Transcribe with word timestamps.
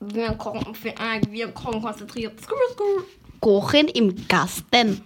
Wir 0.00 0.32
kochen, 0.34 0.76
wir 1.30 1.48
kochen 1.52 1.82
konzentriert. 1.82 2.34
Kochen 3.40 3.88
im 3.88 4.28
Gasten. 4.28 5.02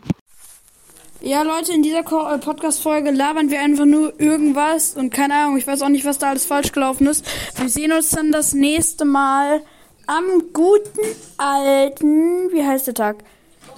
Ja, 1.25 1.43
Leute, 1.43 1.73
in 1.73 1.83
dieser 1.83 2.01
äh, 2.01 2.39
Podcast-Folge 2.39 3.13
labern 3.13 3.49
wir 3.51 3.61
einfach 3.61 3.85
nur 3.85 4.21
irgendwas 4.21 4.97
und 4.97 5.11
keine 5.11 5.35
Ahnung, 5.35 5.57
ich 5.57 5.67
weiß 5.67 5.83
auch 5.83 5.89
nicht, 5.89 6.05
was 6.05 6.19
da 6.19 6.31
alles 6.31 6.47
falsch 6.47 6.73
gelaufen 6.73 7.07
ist. 7.07 7.25
Wir 7.55 7.69
sehen 7.69 7.93
uns 7.93 8.11
dann 8.11 8.33
das 8.33 8.55
nächste 8.55 9.05
Mal 9.05 9.63
am 10.09 10.25
guten 10.53 11.01
alten, 11.37 12.51
wie 12.53 12.67
heißt 12.67 12.89
der 12.89 12.95
Tag? 12.95 13.25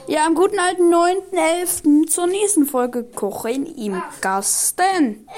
Ja, 0.07 0.25
am 0.27 0.35
guten 0.35 0.59
alten 0.59 0.93
9.11. 0.93 2.09
zur 2.09 2.27
nächsten 2.29 2.65
Folge 2.65 3.05
Kochen 3.05 3.67
im 3.77 4.03
Gasten. 4.23 5.29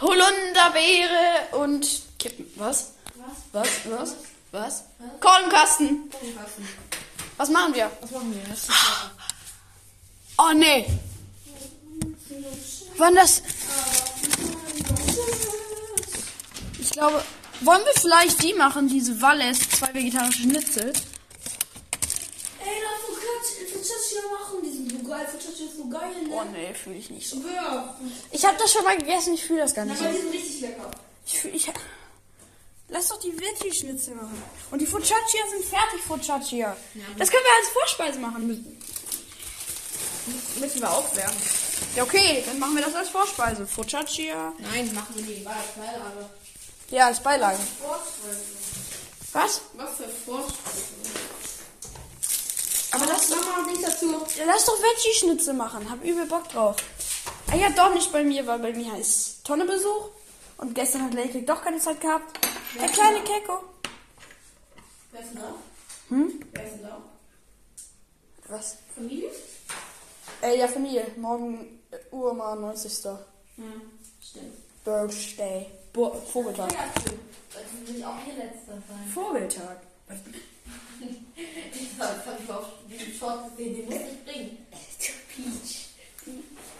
Holunderbeere 0.00 1.62
und 1.62 2.02
Kippen. 2.18 2.46
Was? 2.56 2.97
Was? 3.52 3.70
Was? 3.84 4.14
Was? 4.52 4.82
Was? 4.98 5.20
Kornkasten. 5.20 6.10
Was 7.36 7.50
machen 7.50 7.74
wir? 7.74 7.90
Was 8.00 8.10
machen 8.10 8.34
wir 8.34 8.42
jetzt? 8.50 8.68
Oh 10.38 10.52
nee. 10.54 10.86
Wann 12.96 13.14
das? 13.14 13.42
Ich 16.80 16.90
glaube, 16.90 17.22
wollen 17.60 17.82
wir 17.84 18.00
vielleicht 18.00 18.42
die 18.42 18.54
machen, 18.54 18.88
diese 18.88 19.20
Walles, 19.20 19.58
zwei 19.70 19.92
vegetarische 19.94 20.42
Schnitzel? 20.42 20.92
Ey, 22.60 22.82
lass 22.82 23.02
Focaccia 23.72 24.20
machen. 24.40 24.62
Die 24.64 24.70
sind 24.70 24.90
so 24.92 25.08
geil. 25.08 25.26
Focaccia 25.26 25.64
ist 25.66 25.76
so 25.76 25.88
geil, 25.88 26.10
Oh 26.30 26.44
ne? 26.44 26.50
nee, 26.52 26.74
fühle 26.74 26.96
ich 26.96 27.10
nicht 27.10 27.28
so. 27.28 27.36
Ja. 27.54 27.96
Ich 28.30 28.44
habe 28.44 28.56
das 28.58 28.72
schon 28.72 28.84
mal 28.84 28.96
gegessen, 28.96 29.34
ich 29.34 29.44
fühle 29.44 29.60
das 29.60 29.74
gar 29.74 29.84
nicht 29.84 30.00
Aber 30.00 30.10
so. 30.12 30.16
die 30.16 30.22
sind 30.22 30.32
richtig 30.32 30.60
lecker. 30.62 30.90
Ich 31.26 31.38
fühl, 31.40 31.54
ich, 31.54 31.68
lass 32.88 33.08
doch 33.08 33.20
die 33.20 33.32
Veggie-Schnitzel 33.38 34.14
machen. 34.14 34.42
Und 34.70 34.80
die 34.80 34.86
Focaccia 34.86 35.40
sind 35.50 35.64
fertig, 35.64 36.00
Focaccia. 36.06 36.76
Das 37.16 37.30
können 37.30 37.44
wir 37.44 37.56
als 37.60 37.68
Vorspeise 37.72 38.18
machen 38.18 38.46
müssen. 38.46 38.78
Müssen 40.60 40.80
wir 40.80 40.90
aufwärmen. 40.90 41.36
Ja, 41.96 42.02
okay, 42.02 42.42
dann 42.46 42.58
machen 42.58 42.76
wir 42.76 42.82
das 42.82 42.94
als 42.94 43.08
Vorspeise. 43.08 43.66
Focaccia. 43.66 44.52
Nein, 44.58 44.92
machen 44.94 45.14
wir 45.14 45.22
die 45.22 45.42
Beilage. 45.42 46.30
Ja, 46.90 47.06
als 47.06 47.20
Beilage. 47.20 47.58
Was? 49.32 49.60
Was 49.74 49.96
für 49.96 50.08
Vorspeise? 50.26 50.88
Aber 52.90 53.06
Das 53.06 53.28
machen 53.28 53.44
wir 53.44 53.62
auch 53.62 53.66
nichts 53.66 53.82
dazu. 53.82 54.26
Ja, 54.38 54.44
lass 54.46 54.64
doch 54.64 54.78
Veggie-Schnitzel 54.78 55.54
machen. 55.54 55.90
Hab 55.90 56.02
übel 56.02 56.26
Bock 56.26 56.48
drauf. 56.48 56.76
Ah 57.50 57.56
ja, 57.56 57.70
doch 57.70 57.92
nicht 57.94 58.10
bei 58.12 58.24
mir, 58.24 58.46
weil 58.46 58.58
bei 58.58 58.72
mir 58.72 58.96
ist 58.98 59.44
Tonnebesuch. 59.44 60.10
Und 60.58 60.74
gestern 60.74 61.04
hat 61.04 61.14
Lake 61.14 61.42
doch 61.42 61.62
keine 61.62 61.78
Zeit 61.78 62.00
gehabt. 62.00 62.38
Der 62.74 62.88
kleine 62.88 63.20
Keko. 63.20 63.62
Wer 65.12 65.20
ist 65.20 65.32
denn 65.32 65.40
da? 65.40 65.54
Hm? 66.10 66.40
Wer 66.52 66.64
ist 66.64 66.74
denn 66.74 66.82
da? 66.82 67.02
Was? 68.48 68.76
Familie? 68.94 69.30
Äh, 70.42 70.58
ja, 70.58 70.68
Familie. 70.68 71.06
Morgen 71.16 71.80
äh, 71.90 71.96
Urma 72.10 72.54
90. 72.54 73.04
Ja, 73.04 73.18
stimmt. 74.22 74.84
Birthday. 74.84 75.66
Bo 75.92 76.14
Vogeltag. 76.32 76.72
Ja, 76.72 76.84
stimmt. 77.00 77.20
Das 77.52 77.62
will 77.86 77.96
ich 77.96 78.04
auch 78.04 78.18
hier 78.24 78.34
letzter 78.34 78.72
sein. 78.72 79.12
Vogeltag. 79.14 79.78
Ich 81.00 82.00
hab 82.00 82.40
ich 82.42 82.50
auf 82.50 82.66
diesen 82.88 83.14
Short 83.14 83.50
gesehen, 83.50 83.76
den 83.76 83.86
muss 83.86 83.94
ich 83.94 84.24
bringen. 84.24 84.66
Peach. 85.34 85.88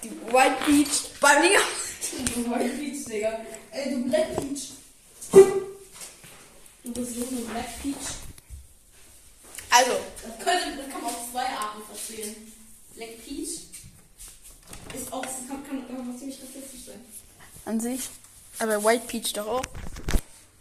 Die 0.03 0.11
White 0.33 0.57
Peach. 0.65 1.11
Bei 1.21 1.41
mir. 1.41 1.61
Du 2.35 2.51
White 2.51 2.77
Peach, 2.77 3.05
Digga. 3.05 3.41
Ey, 3.71 3.91
du 3.91 4.09
Black 4.09 4.37
Peach. 4.37 4.73
So 6.95 7.01
eine 7.03 7.41
Black 7.43 7.83
Peach. 7.83 7.97
Also, 9.71 9.93
Das, 10.23 10.45
könnte, 10.45 10.77
das 10.83 10.91
kann 10.91 11.03
man 11.03 11.15
auf 11.15 11.31
zwei 11.31 11.45
Arten 11.45 11.83
verstehen. 11.87 12.53
Black 12.95 13.25
Peach 13.25 13.49
ist 14.95 15.13
auch, 15.13 15.23
das 15.23 15.35
kann, 15.47 15.67
kann, 15.67 15.87
kann 15.87 15.97
auch 16.15 16.19
ziemlich 16.19 16.39
rassistisch 16.41 16.87
sein. 16.87 17.01
an 17.67 17.79
sich. 17.81 18.09
Aber 18.59 18.83
White 18.83 19.05
Peach 19.07 19.33
doch 19.35 19.47
auch. 19.47 19.63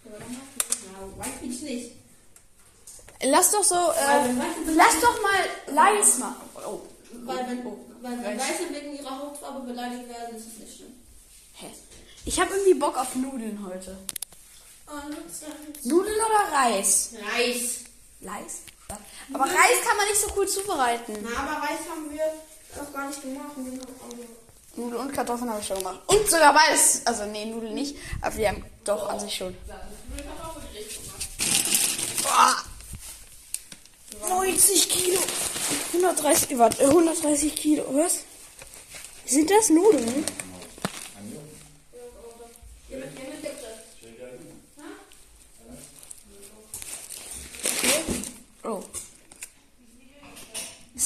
Aber 0.05 0.19
dann 0.19 0.27
hast 0.29 0.53
du 0.55 0.67
das. 0.67 0.77
Ja, 0.83 1.23
White 1.25 1.37
Peach 1.41 1.61
nicht. 1.61 1.91
Lass 3.23 3.51
doch 3.51 3.63
so, 3.63 3.75
äh, 3.75 4.29
lass 4.75 4.99
doch 5.01 5.19
mal 5.23 5.73
Leis 5.73 6.19
machen. 6.19 6.49
Oh. 6.67 6.81
Weil 7.23 7.47
wenn, 7.47 7.65
weil 7.65 8.23
wenn 8.23 8.37
Weiß. 8.37 8.49
Weiße 8.49 8.73
wegen 8.73 8.95
ihrer 8.95 9.17
Hautfarbe 9.17 9.65
beleidigt 9.65 10.07
werden, 10.07 10.35
ist 10.35 10.45
es 10.47 10.59
nicht 10.59 10.75
schlimm. 10.77 10.93
Hä? 11.53 11.67
Ich 12.25 12.39
habe 12.39 12.53
irgendwie 12.53 12.75
Bock 12.75 12.95
auf 12.97 13.15
Nudeln 13.15 13.65
heute. 13.65 13.97
Und 14.87 15.85
Nudeln 15.85 16.15
oder 16.15 16.57
Reis? 16.57 17.11
Reis. 17.13 17.79
Reis? 18.21 18.61
Ja. 18.89 18.97
Aber 19.33 19.43
Reis 19.43 19.81
kann 19.85 19.97
man 19.97 20.07
nicht 20.07 20.21
so 20.21 20.31
cool 20.35 20.47
zubereiten. 20.47 21.17
Na, 21.21 21.39
aber 21.39 21.61
Reis 21.61 21.79
haben 21.89 22.09
wir 22.09 22.81
noch 22.81 22.93
gar 22.93 23.07
nicht 23.07 23.21
gemacht. 23.21 23.51
Auch 23.51 24.77
Nudeln 24.77 25.01
und 25.01 25.13
Kartoffeln 25.13 25.49
habe 25.49 25.59
ich 25.59 25.67
schon 25.67 25.79
gemacht. 25.79 25.99
Und 26.07 26.29
sogar 26.29 26.53
beides. 26.53 27.01
Also, 27.05 27.25
nee, 27.25 27.45
Nudeln 27.45 27.73
nicht. 27.73 27.97
Aber 28.21 28.35
wir 28.37 28.47
haben 28.47 28.63
doch 28.85 29.09
an 29.09 29.19
sich 29.19 29.35
schon. 29.35 29.57
Boah. 32.23 32.55
90 34.29 34.89
Kilo. 34.89 35.19
130, 35.93 36.57
warte, 36.57 36.83
äh, 36.83 36.87
130 36.87 37.55
Kilo. 37.55 37.83
Was? 37.89 38.19
Sind 39.25 39.49
das 39.49 39.69
Nudeln? 39.69 40.25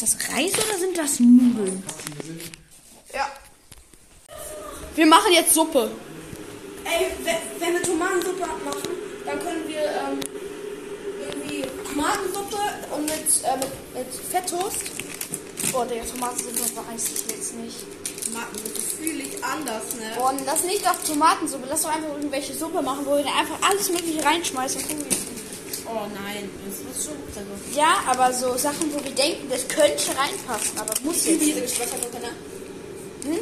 Ist 0.02 0.16
das 0.16 0.34
Reis 0.34 0.54
oder 0.54 0.80
sind 0.80 0.98
das 0.98 1.20
Nudeln? 1.20 1.84
Ja. 3.14 3.30
Wir 4.96 5.06
machen 5.06 5.32
jetzt 5.32 5.54
Suppe. 5.54 5.92
Ey, 6.86 7.06
wenn, 7.60 7.74
wir 7.74 7.84
Tomatensuppe 7.84 8.40
machen, 8.40 8.90
dann 9.28 9.40
können 9.40 9.68
wir 9.68 9.82
ähm, 9.84 10.20
irgendwie 11.20 11.62
Tomatensuppe 11.88 12.58
und 12.96 13.04
mit, 13.04 13.14
äh, 13.14 13.58
mit, 13.58 13.96
mit 13.96 14.16
Fetttoast. 14.32 14.82
Boah, 15.72 15.86
der 15.86 16.04
Tomatensuppe 16.08 16.82
weiß 16.92 17.10
ich 17.14 17.36
jetzt 17.36 17.56
nicht. 17.58 17.78
Tomatensuppe 18.26 18.82
fühle 18.82 19.22
ich 19.22 19.44
anders, 19.44 19.84
ne? 20.00 20.14
Boah, 20.18 20.34
lass 20.48 20.64
nicht 20.64 20.90
auf 20.90 20.98
Tomatensuppe. 21.04 21.68
Lass 21.70 21.84
doch 21.84 21.94
einfach 21.96 22.10
irgendwelche 22.10 22.56
Suppe 22.56 22.82
machen, 22.82 23.06
wo 23.06 23.18
wir 23.18 23.26
einfach 23.28 23.70
alles 23.70 23.92
Mögliche 23.92 24.26
reinschmeißen. 24.26 24.82
und 24.82 24.88
gucken, 24.88 25.06
wie 25.12 25.14
es. 25.14 25.31
Oh 25.92 26.08
nein, 26.08 26.50
das 26.64 26.80
ist 26.80 27.06
schon 27.06 27.18
gut. 27.20 27.36
Also. 27.36 27.52
Ja, 27.78 28.00
aber 28.08 28.32
so 28.32 28.56
Sachen, 28.56 28.94
wo 28.94 29.04
wir 29.04 29.12
denken, 29.12 29.50
das 29.50 29.68
könnte 29.68 30.16
reinpassen, 30.16 30.80
aber 30.80 30.94
muss 31.04 31.26
jetzt 31.26 31.42
Diese 31.42 31.60
nicht. 31.60 31.78
Geschmackssuppe, 31.78 32.20
ne? 32.20 32.32
Hm? 33.28 33.40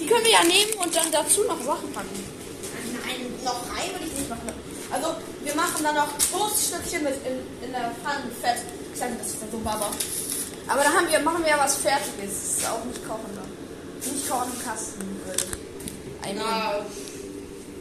Die 0.00 0.06
können 0.06 0.24
wir 0.24 0.32
ja 0.32 0.44
nehmen 0.44 0.72
und 0.82 0.96
dann 0.96 1.12
dazu 1.12 1.44
noch 1.44 1.60
Sachen 1.62 1.92
packen. 1.92 2.16
Nein, 3.04 3.28
noch 3.44 3.60
rein 3.68 3.92
würde 3.92 4.06
ich 4.06 4.18
nicht 4.18 4.30
machen. 4.30 4.48
Also, 4.90 5.16
wir 5.44 5.54
machen 5.54 5.84
dann 5.84 5.94
noch 5.96 6.08
Toaststückchen 6.32 7.04
mit 7.04 7.14
in, 7.28 7.66
in 7.66 7.72
der 7.72 7.92
Pfanne 8.00 8.30
Fett. 8.40 8.64
Ich 8.92 8.98
sage, 8.98 9.12
das 9.18 9.28
ist 9.28 9.42
ja 9.42 9.48
so 9.52 9.58
Baba. 9.58 9.90
Aber 10.66 10.82
da 10.82 10.92
haben 10.92 11.08
wir, 11.10 11.20
machen 11.20 11.44
wir 11.44 11.50
ja 11.50 11.58
was 11.58 11.76
Fertiges. 11.76 12.16
Das 12.16 12.58
ist 12.58 12.70
auch 12.70 12.84
nicht 12.86 13.06
kochen 13.06 13.28
dann. 13.36 13.52
Nicht 14.12 14.28
kochen 14.30 14.48
im 14.48 14.64
Kasten. 14.64 15.20
würde 15.26 15.44
ich. 15.44 16.34
Na, 16.36 16.80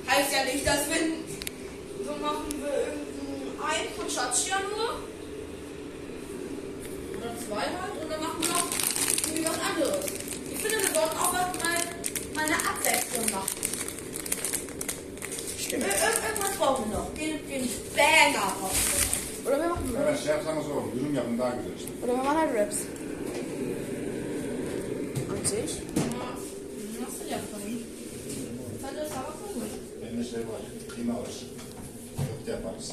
heißt 0.08 0.34
ja 0.34 0.44
nicht, 0.44 0.68
dass 0.68 0.90
wenn 0.90 1.24
so 2.06 2.12
machen 2.20 2.52
wir 2.60 2.68
irgendein 2.68 3.13
ein 3.66 3.88
Focaccia 3.96 4.58
nur. 4.70 4.90
Oder 7.18 7.32
zwei 7.48 7.66
halt. 7.80 7.96
Und 8.02 8.12
dann 8.12 8.22
machen 8.22 8.40
wir 8.42 8.50
noch 8.50 8.68
irgendwie 9.26 9.46
was 9.46 9.60
anderes. 9.60 10.06
Ich 10.52 10.60
finde, 10.60 10.78
wir 10.78 10.94
sollten 10.94 11.18
auch 11.18 11.34
was 11.34 11.50
mal, 11.64 11.80
mal 12.36 12.46
eine 12.46 12.56
Abwechslung 12.56 13.26
machen. 13.32 13.50
Stimmt. 15.58 15.84
Ir 15.84 15.90
irgendwas 15.90 16.58
brauchen 16.58 16.90
wir 16.90 16.98
noch. 16.98 17.14
Den, 17.14 17.40
den 17.48 17.70
Banger 17.96 18.54
brauchen 18.60 18.84
wir. 18.92 19.48
Oder 19.48 19.60
wir 19.62 19.70
machen 19.70 19.94
Ja, 19.94 20.16
Chef, 20.16 20.44
sagen 20.44 20.58
wir 20.58 20.64
so, 20.64 20.92
Julien 20.96 21.18
hat 21.18 21.26
einen 21.26 21.38
da 21.38 21.50
gesessen. 21.52 21.92
Oder 22.02 22.14
wir 22.14 22.24
machen 22.24 22.38
halt 22.38 22.56
Raps. 22.56 22.78
Und 25.30 25.48
sich? 25.48 25.72
Ja, 25.96 26.04
machst 27.02 27.20
du 27.22 27.30
ja 27.30 27.38
von 27.52 27.62
ihm. 27.68 27.84
Das 28.82 28.92
ist 28.92 29.16
aber 29.16 29.34
cool. 29.56 29.64
Benim 30.02 30.18
de 30.18 30.24
şey 30.24 30.40
var, 30.40 30.62
kıyma 30.96 31.14
var. 31.14 31.28
Köfte 32.44 32.52
yaparız. 32.52 32.92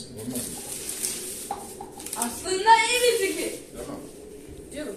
Yaparsın. 0.00 0.14
Olmaz 0.14 0.46
mı? 0.48 0.60
Aslında 2.16 2.70
iyi 2.90 3.00
bir 3.02 3.26
fikir. 3.26 3.52
Tamam. 3.72 4.00
Dürüm. 4.72 4.96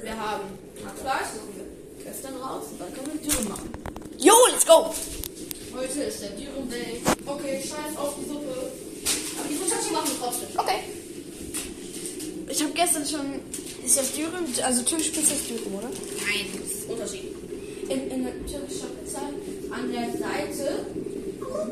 Wir 0.00 0.16
haben 0.18 0.42
wir 0.84 2.04
gestern 2.04 2.34
raus 2.34 2.64
und 2.72 2.80
dann 2.80 2.94
können 2.94 3.12
wir 3.12 3.30
Dürüm 3.30 3.48
machen. 3.48 3.68
Jo, 4.18 4.34
let's 4.52 4.66
go! 4.66 4.94
Heute 5.72 6.02
ist 6.02 6.22
der 6.22 6.30
Dürüm 6.30 6.70
Day. 6.70 7.00
Okay, 7.26 7.62
scheiß 7.62 7.96
auf 7.96 8.14
die 8.18 8.28
Suppe. 8.28 8.72
Aber 9.38 9.48
die 9.48 9.54
Focaccia 9.54 9.92
machen 9.92 10.10
wir 10.10 10.18
trotzdem. 10.20 10.48
Okay. 10.56 10.80
Ich 12.48 12.62
habe 12.62 12.72
gestern 12.72 13.06
schon. 13.06 13.26
Ist 13.84 13.98
das 13.98 14.12
Dürüm? 14.12 14.46
Also 14.64 14.82
türkisch 14.82 15.10
Pizza 15.10 15.34
ist 15.34 15.48
Dürüm, 15.50 15.74
oder? 15.74 15.90
Nein, 16.26 16.46
das 16.98 17.12
ist 17.12 17.20
in, 17.88 18.10
in 18.10 18.24
der 18.24 18.34
türkischen 18.46 18.90
Pizza 18.96 19.22
an 19.70 19.92
der 19.92 20.08
Seite. 20.24 20.86
Oh, 21.40 21.66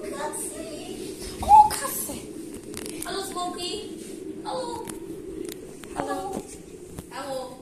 Katze. 3.41 3.89
Hallo. 4.45 4.87
Hallo. 5.97 6.43
Hallo. 7.11 7.57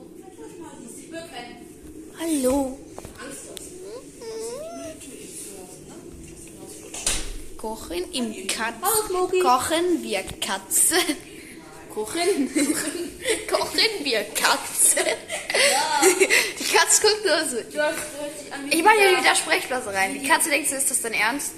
Hallo. 2.19 2.79
Kochen 7.57 8.11
im 8.11 8.47
Katz. 8.47 8.75
Kochen 9.41 10.03
wir 10.03 10.23
Katze. 10.41 10.95
Kochen. 11.93 12.49
Kochen 13.49 14.03
wir 14.03 14.23
Katze. 14.23 14.99
Die 16.59 16.63
Katze 16.63 17.01
guckt 17.01 17.25
nur 17.25 17.49
so. 17.49 17.57
Ich 18.69 18.83
mache 18.83 18.95
hier 18.97 19.17
wieder 19.17 19.35
Sprechblase 19.35 19.93
rein. 19.93 20.13
Die 20.13 20.27
Katze 20.27 20.49
denkt, 20.49 20.71
ist 20.71 20.91
das 20.91 21.01
dein 21.01 21.13
Ernst? 21.13 21.53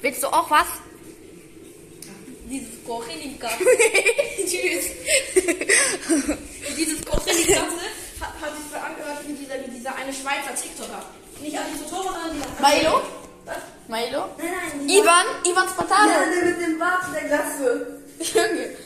Willst 0.00 0.22
du 0.22 0.28
auch 0.28 0.50
was? 0.50 0.66
Dieses 2.96 2.96
Kochen 2.96 3.20
im 3.20 3.38
Garten. 3.38 3.64
Tschüss. 4.46 4.86
Dieses 6.76 7.04
Kochen 7.04 7.28
im 7.28 7.54
Garten 7.54 7.80
hat, 8.20 8.32
hat 8.40 8.56
sich 8.56 8.66
so 8.72 8.78
angehört 8.78 9.18
wie 9.26 9.34
dieser, 9.34 9.54
wie 9.66 9.70
dieser 9.70 9.94
eine 9.94 10.12
Schweizer 10.12 10.54
TikToker. 10.54 11.04
Nicht 11.40 11.56
Adi 11.56 11.78
Totoro, 11.84 12.08
sondern 12.08 12.32
dieser. 12.32 12.48
Milo? 12.66 13.02
Was? 13.44 13.56
Milo? 13.88 14.24
Nein, 14.38 14.48
nein. 14.78 14.88
Ivan? 14.88 15.26
Ivan 15.44 15.68
Spartano? 15.68 16.10
Ja, 16.10 16.30
der 16.30 16.44
mit 16.50 16.60
dem 16.62 16.78
Bart 16.78 17.06
und 17.06 17.14
der 17.14 17.24
Glatze. 17.24 18.00
Junge. 18.20 18.76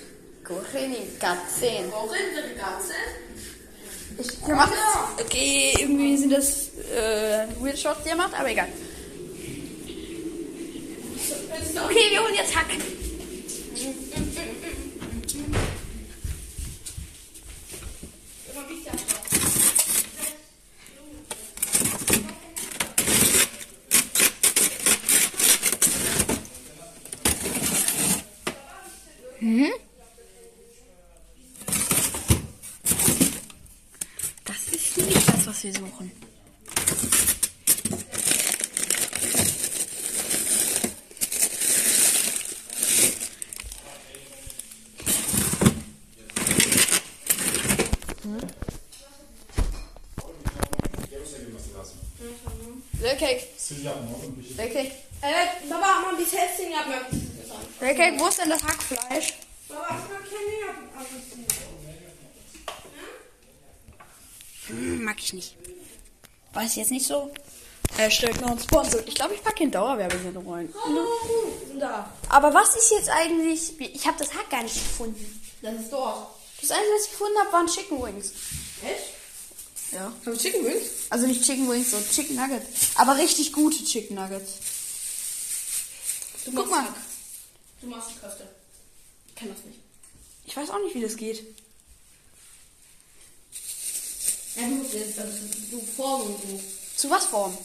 Kochen 0.44 0.94
im 0.94 1.18
Katzen. 1.18 1.90
Kochen 1.90 2.18
im 2.18 2.58
Garten? 2.58 2.92
Ich 4.18 4.46
mach 4.48 4.70
Okay, 5.18 5.74
irgendwie 5.78 6.16
sind 6.18 6.32
das 6.32 6.68
äh, 6.94 7.46
Weird 7.60 7.78
Shots, 7.78 8.02
die 8.04 8.10
er 8.10 8.16
macht, 8.16 8.34
aber 8.34 8.50
egal. 8.50 8.68
Okay, 11.84 12.10
wir 12.10 12.22
holen 12.22 12.34
jetzt 12.34 12.54
Hack. 12.54 12.66
Mm-hmm. 13.82 14.91
Weiß 66.72 66.76
jetzt 66.76 66.90
nicht 66.90 67.06
so. 67.06 67.30
Er 67.98 68.10
stellt 68.10 68.40
noch 68.40 68.52
einen 68.52 68.58
Sponsor. 68.58 69.06
Ich 69.06 69.14
glaube, 69.14 69.34
ich 69.34 69.44
packe 69.44 69.64
in 69.64 69.70
Dauerwerbesendung 69.70 70.50
rein. 70.50 70.72
Da. 71.78 72.10
Aber 72.30 72.54
was 72.54 72.74
ist 72.74 72.90
jetzt 72.92 73.10
eigentlich... 73.10 73.78
Ich 73.78 74.06
habe 74.06 74.16
das 74.18 74.32
Hack 74.32 74.48
gar 74.48 74.62
nicht 74.62 74.76
gefunden. 74.76 75.42
Das 75.60 75.74
ist 75.74 75.92
dort. 75.92 76.28
Das 76.62 76.70
Einzige, 76.70 76.94
was 76.94 77.04
ich 77.04 77.10
gefunden 77.10 77.38
habe, 77.40 77.52
waren 77.52 77.66
Chicken 77.66 78.02
Wings. 78.02 78.32
Echt? 78.82 79.92
Ja. 79.92 80.04
Haben 80.04 80.24
wir 80.24 80.38
Chicken 80.38 80.64
Wings? 80.64 80.86
Also 81.10 81.26
nicht 81.26 81.44
Chicken 81.44 81.68
Wings, 81.70 81.90
so 81.90 81.98
Chicken 82.10 82.36
Nuggets. 82.36 82.66
Aber 82.94 83.18
richtig 83.18 83.52
gute 83.52 83.84
Chicken 83.84 84.14
Nuggets. 84.16 84.52
Du 86.46 86.52
Guck 86.52 86.70
mal. 86.70 86.86
Du 87.82 87.86
machst 87.88 88.12
die 88.12 88.18
Köfte. 88.18 88.48
Ich 89.28 89.34
kann 89.34 89.50
das 89.50 89.62
nicht. 89.66 89.78
Ich 90.46 90.56
weiß 90.56 90.70
auch 90.70 90.80
nicht, 90.82 90.94
wie 90.94 91.02
das 91.02 91.18
geht. 91.18 91.44
Ja, 94.56 94.62
musst 94.62 94.94
jetzt, 94.94 95.18
also, 95.18 95.38
du 95.70 95.80
Form 95.96 96.22
und 96.22 96.42
so. 96.42 96.60
Zu 96.96 97.10
was 97.10 97.26
Form? 97.26 97.56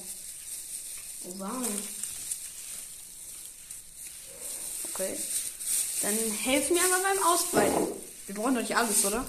Sagen. 1.37 1.83
Okay. 4.93 5.17
Dann 6.01 6.17
helfen 6.31 6.73
mir 6.73 6.83
aber 6.83 7.03
beim 7.03 7.23
Ausbreiten. 7.25 7.87
Wir 8.27 8.35
brauchen 8.35 8.55
doch 8.55 8.61
nicht 8.61 8.75
alles, 8.75 9.03
oder? 9.05 9.25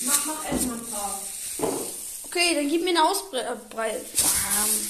Mach, 0.00 0.26
mach 0.26 0.44
erstmal 0.50 0.78
ein 0.78 0.86
paar. 0.86 1.22
Okay, 2.24 2.54
dann 2.54 2.68
gib 2.68 2.82
mir 2.82 2.90
eine 2.90 3.04
Ausbreitung. 3.04 3.60
Ähm, 3.72 4.88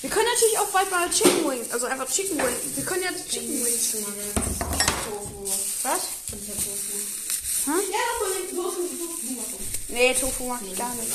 wir 0.00 0.10
können 0.10 0.26
natürlich 0.34 0.58
auch 0.58 0.68
bald 0.68 0.90
mal 0.90 1.10
Chicken 1.10 1.48
Wings, 1.48 1.70
also 1.70 1.86
einfach 1.86 2.10
Chicken 2.10 2.38
Wings. 2.38 2.76
Wir 2.76 2.84
können 2.84 3.02
ja 3.02 3.12
Chicken 3.12 3.64
Wings. 3.64 3.92
Tofu. 3.92 5.52
Was? 5.82 6.00
Und 6.32 6.46
Tofu. 6.46 7.21
Hm? 7.64 7.80
Ja, 7.90 7.98
das 8.20 8.34
nicht 8.42 8.54
Tofu. 8.56 8.82
Tofu. 8.82 9.34
Das. 9.36 9.46
Nee, 9.88 10.14
Tofu 10.14 10.44
mag 10.48 10.60
ich 10.66 10.76
gar 10.76 10.94
nicht. 10.94 11.08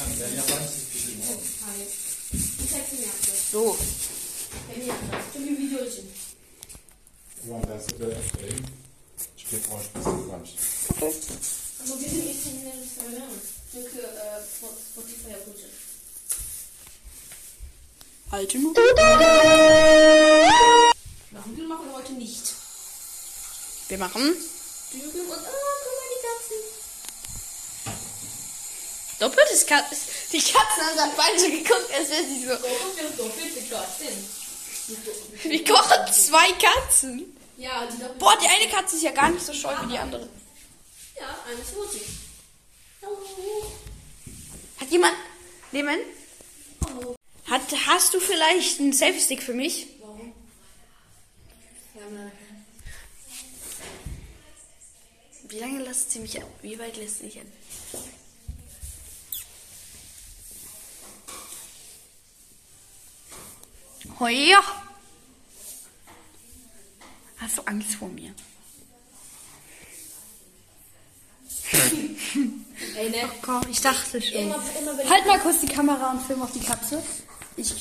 So. 3.52 3.78
Okay. 4.70 4.92
Also 11.80 12.00
wir 12.00 12.10
sind 12.10 12.26
nicht 12.26 12.46
in 12.46 12.64
der 12.64 12.74
Restaurant. 12.74 13.42
Für 13.72 13.80
äh, 13.80 14.42
Spotify 14.92 15.34
Approach. 15.34 15.64
Alte. 18.32 18.60
Nudeln 18.60 18.86
machen 21.68 21.86
wir 21.86 21.94
heute 21.94 22.14
nicht. 22.14 22.54
Wir 23.88 23.98
machen 23.98 24.22
und, 24.22 24.38
oh, 26.28 26.38
Katzen. 26.40 27.96
doppeltes 29.20 29.66
Katzen. 29.66 29.98
Die 30.32 30.40
Katzen 30.40 30.84
haben 30.84 30.98
dann 30.98 31.12
beide 31.16 31.40
so 31.40 31.50
geguckt, 31.50 31.94
als 31.94 32.10
wäre 32.10 32.24
sie 32.24 32.42
so. 32.46 32.52
Wir 32.52 33.10
doppelte 33.18 33.62
Katzen. 33.70 34.38
Wir 35.44 35.64
kochen 35.66 36.14
zwei 36.14 36.52
Katzen. 36.54 37.38
Ja, 37.58 37.86
die 37.86 37.98
doppelte. 37.98 38.20
Boah, 38.20 38.38
die 38.42 38.48
eine 38.48 38.70
Katze 38.72 38.96
ist 38.96 39.04
ja 39.04 39.12
gar 39.12 39.30
nicht 39.30 39.46
so 39.46 39.54
scheu 39.54 39.74
wie 39.84 39.92
die 39.92 39.98
andere. 39.98 40.30
Ja, 41.20 41.36
eine 41.50 41.66
Smoothie. 41.66 42.06
Hallo. 43.02 43.18
Hat 44.80 44.90
jemand. 44.92 45.16
Nehmen? 45.72 46.00
Hat, 47.50 47.62
hast 47.88 48.14
du 48.14 48.20
vielleicht 48.20 48.80
einen 48.80 48.94
Selfie-Stick 48.94 49.42
für 49.42 49.54
mich? 49.54 49.88
Warum? 50.00 50.34
Wir 51.94 52.04
haben 52.04 52.32
Wie 55.50 55.60
lange 55.60 55.80
lässt 55.80 56.12
sie 56.12 56.20
mich 56.20 56.42
an? 56.42 56.48
Wie 56.62 56.78
weit 56.78 56.98
lässt 56.98 57.20
sie 57.20 57.26
mich 57.26 57.40
an? 57.40 57.52
Heuer! 64.20 64.62
Hast 67.38 67.58
du 67.58 67.62
Angst 67.64 67.96
vor 67.96 68.10
mir? 68.10 68.34
Ey, 72.98 73.10
ne? 73.10 73.30
Komm, 73.42 73.62
ich 73.70 73.80
dachte 73.80 74.22
schon. 74.22 74.34
Immer, 74.34 74.64
immer 74.80 74.98
wenn 74.98 75.10
Halt 75.10 75.26
mal 75.28 75.40
kurz 75.40 75.60
die 75.62 75.68
Kamera 75.68 76.12
und 76.12 76.22
film 76.24 76.42
auf 76.42 76.52
die 76.52 76.60
Katze. 76.60 77.02
Ich. 77.56 77.74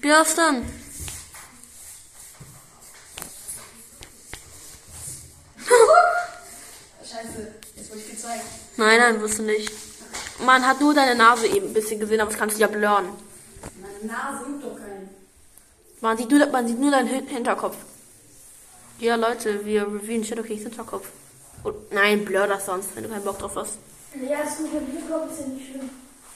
Wie 0.00 0.08
war's 0.10 0.34
dann? 0.34 0.64
Scheiße, 7.02 7.48
jetzt 7.76 7.90
wurde 7.90 8.00
ich 8.00 8.10
gezeigt. 8.10 8.44
Nein, 8.76 8.98
nein, 8.98 9.20
wirst 9.20 9.38
du 9.38 9.42
nicht. 9.42 9.72
Man 10.44 10.64
hat 10.66 10.80
nur 10.80 10.94
deine 10.94 11.14
Nase 11.14 11.46
eben 11.46 11.68
ein 11.68 11.72
bisschen 11.74 11.98
gesehen, 12.00 12.20
aber 12.20 12.30
das 12.30 12.38
kannst 12.38 12.56
du 12.56 12.60
ja 12.60 12.66
blurren. 12.68 13.08
Meine 13.80 14.12
Nase 14.12 14.44
juckt 14.48 14.64
doch 14.64 14.76
keinen. 14.76 15.08
Man 16.00 16.16
sieht 16.16 16.30
nur, 16.30 16.46
man 16.46 16.66
sieht 16.68 16.78
nur 16.78 16.90
deinen 16.90 17.08
Hin- 17.08 17.26
Hinterkopf. 17.26 17.76
Ja, 19.00 19.16
Leute, 19.16 19.64
wir 19.64 19.82
reviewen 19.82 20.24
Shadow 20.24 20.42
Kings 20.42 20.62
Hinterkopf. 20.62 21.08
Und, 21.64 21.92
nein, 21.92 22.24
blur 22.24 22.46
das 22.46 22.66
sonst, 22.66 22.94
wenn 22.94 23.04
du 23.04 23.08
keinen 23.10 23.24
Bock 23.24 23.38
drauf 23.38 23.56
hast. 23.56 23.78
Ja, 24.14 24.40
ist 24.42 24.58
du 24.60 24.64
kommst, 24.64 25.34
ist 25.34 25.40
ja 25.40 25.46
nicht 25.48 25.66
schlimm. 25.70 25.90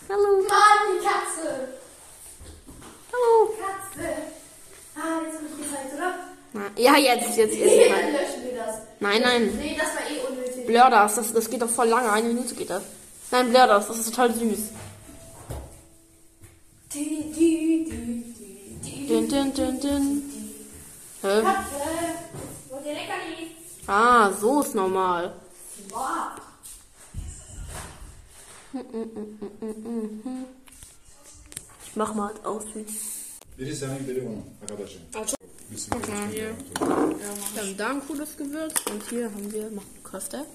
Hallo. 0.09 0.43
Mann, 0.43 0.99
die 1.01 1.05
Katze! 1.05 1.69
Hallo. 3.12 3.55
Katze! 3.59 4.09
Ah, 4.97 5.23
jetzt 5.25 5.37
habe 5.37 5.47
ich 5.47 5.65
gezeigt, 5.71 5.95
oder? 5.97 6.15
Na, 6.55 6.61
Ja, 6.77 6.97
jetzt, 6.97 7.37
jetzt, 7.37 7.55
Nee, 7.55 7.65
jetzt. 7.65 7.91
dann 7.91 8.01
Nein, 8.01 8.13
löschen 8.13 8.45
wir 8.45 8.63
das. 8.63 8.77
nein. 9.01 9.23
nein. 9.23 9.57
Nee, 9.59 9.77
das 9.79 9.89
war 9.95 10.03
eh 10.11 10.21
unnötig. 10.29 10.67
Blur 10.67 10.91
das, 10.91 11.15
das, 11.17 11.33
das 11.33 11.51
geht 11.51 11.63
doch 11.63 11.71
voll 11.71 11.89
lange, 11.89 12.11
eine 12.13 12.29
Minute 12.29 12.55
geht 12.55 12.71
das. 12.71 12.83
Nein, 13.31 13.49
blur 13.51 13.67
das, 13.67 13.89
das 13.89 13.99
ist 13.99 14.11
total 14.11 14.33
süß. 14.35 14.59
Die, 16.95 17.33
die, 17.33 17.85
die, 17.89 18.35
die. 18.85 19.07
Din, 19.07 19.29
din, 19.29 19.55
din, 19.55 19.81
din. 19.81 20.23
Hä? 21.23 21.43
Ah, 23.87 24.31
so 24.33 24.61
ist 24.61 24.75
normal. 24.75 25.33
Boah. 25.91 26.33
Ich 31.85 31.97
mach 31.97 32.15
mal 32.15 32.33
aus 32.45 32.65
wie. 32.75 32.85
Biri 33.62 33.76
senin 33.76 34.09
biri 34.09 34.23
onun 34.23 34.45
arkadaşın. 34.62 35.00
Biz 35.71 35.88
hier. 36.33 36.52
Wir 37.54 37.62
haben 37.62 37.78
da 37.78 37.88
ein 37.88 38.02
cooles 38.09 38.37
Gewürz 38.37 38.75
und 38.90 39.11
hier 39.11 39.25
haben 39.25 39.52
wir 39.52 39.71
Köfte. 40.04 40.47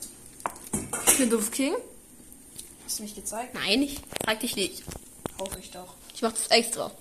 Mit 1.19 1.31
Duft 1.31 1.53
King. 1.53 1.75
Hast 2.85 2.99
du 2.99 3.03
mich 3.03 3.15
gezeigt? 3.15 3.55
Nein, 3.55 3.81
ich 3.81 3.99
zeig 4.25 4.39
dich 4.41 4.55
nicht. 4.55 4.83
Hoffe 5.39 5.59
ich 5.59 5.71
doch. 5.71 5.93
Ich 6.15 6.21
mach 6.21 6.33
das 6.33 6.47
extra. 6.47 6.91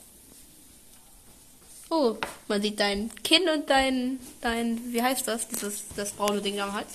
Oh, 1.91 2.17
man 2.49 2.63
sieht 2.63 2.79
dein 2.79 3.11
Kinn 3.25 3.49
und 3.55 3.69
dein, 3.69 4.21
dein, 4.41 4.93
wie 4.93 5.03
heißt 5.03 5.27
das? 5.27 5.49
Dieses, 5.49 5.83
das 5.97 6.13
braune 6.13 6.41
Ding 6.41 6.61
am 6.61 6.73
Hals. 6.73 6.93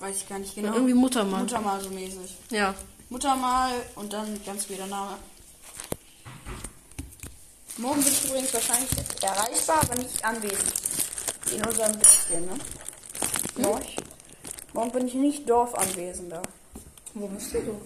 Weiß 0.00 0.16
ich 0.16 0.28
gar 0.28 0.38
nicht 0.38 0.54
genau. 0.54 0.72
Irgendwie 0.72 0.94
Muttermal. 0.94 1.42
Muttermal 1.42 1.80
so 1.82 1.90
mäßig. 1.90 2.36
Ja. 2.50 2.74
Muttermal 3.10 3.72
und 3.96 4.12
dann 4.12 4.28
ganz 4.46 4.70
wieder 4.70 4.86
Name. 4.86 5.18
Morgen 7.78 8.02
bin 8.02 8.12
ich 8.12 8.24
übrigens 8.24 8.54
wahrscheinlich 8.54 8.90
erreichbar, 9.22 9.82
aber 9.82 9.96
nicht 9.96 10.24
anwesend. 10.24 10.72
In 11.52 11.64
unserem 11.64 11.92
Dörfchen, 11.92 12.46
ne? 12.46 12.58
Morgen. 13.56 13.86
Morgen 14.72 14.92
bin 14.92 15.08
ich 15.08 15.14
nicht 15.14 15.48
Dorfanwesender. 15.48 16.42
Wo 17.14 17.26
bist 17.28 17.52
du? 17.52 17.60
so? 17.60 17.80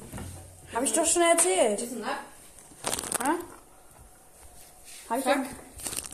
Habe 0.73 0.85
ich 0.85 0.93
doch 0.93 1.05
schon 1.05 1.23
erzählt. 1.23 1.83
Ha? 3.21 3.35
Hab 5.09 5.19
ich 5.19 5.25
Fuck. 5.25 5.37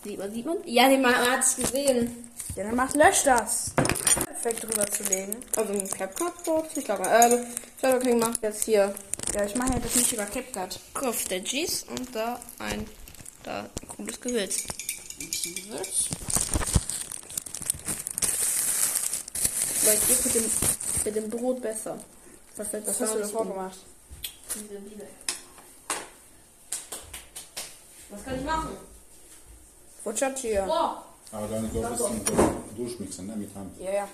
Sieht 0.04 0.18
man, 0.18 0.32
sieht 0.32 0.46
man? 0.46 0.56
Ja, 0.64 0.88
den 0.88 1.02
man 1.02 1.14
hat 1.14 1.40
es 1.40 1.56
gesehen. 1.56 2.30
Ja, 2.54 2.64
dann 2.64 2.76
macht 2.76 2.94
lösch 2.94 3.24
das. 3.24 3.72
Perfekt 4.24 4.62
drüber 4.62 4.86
zu 4.86 5.02
legen. 5.04 5.36
Also 5.54 5.74
ein 5.74 5.88
CapCut-Box. 5.88 6.76
Ich 6.76 6.84
glaube, 6.84 7.04
ähm, 7.04 7.46
Shadow 7.78 7.98
King 7.98 8.18
macht 8.18 8.42
jetzt 8.42 8.64
hier 8.64 8.94
Ja, 9.34 9.44
ich 9.44 9.54
mache 9.54 9.74
ja 9.74 9.80
das 9.80 9.94
nicht 9.96 10.12
über 10.12 10.24
CapCut. 10.24 10.80
Kopf 10.94 11.28
der 11.28 11.40
G's 11.40 11.84
und 11.84 12.14
da 12.14 12.40
ein, 12.58 12.86
da 13.46 13.60
ein 13.60 13.88
cooles 13.88 14.20
Gewürz. 14.20 14.64
Ein 15.20 15.28
bisschen 15.28 15.54
Gewürz. 15.54 16.08
Vielleicht 19.80 20.08
geht 20.08 20.24
mit 20.24 20.34
dem, 20.34 20.50
mit 21.04 21.16
dem 21.16 21.30
Brot 21.30 21.62
besser. 21.62 21.98
Was, 22.56 22.68
fällt 22.68 22.86
Was 22.86 23.00
hast 23.00 23.14
du 23.14 23.18
davor 23.20 23.46
gemacht? 23.46 23.78
Was 28.10 28.24
kann 28.24 28.38
ich 28.38 28.44
machen? 28.44 28.76
Focaccia. 30.02 30.66
Boah. 30.66 31.04
Aber 31.32 31.48
dann 31.48 31.70
so 31.72 31.84
ein 31.84 31.92
bisschen 31.92 32.76
durchmixen, 32.76 33.26
ne, 33.26 33.36
mit 33.36 33.54
Hand. 33.54 33.78
Ja, 33.80 33.92
ja. 33.92 34.08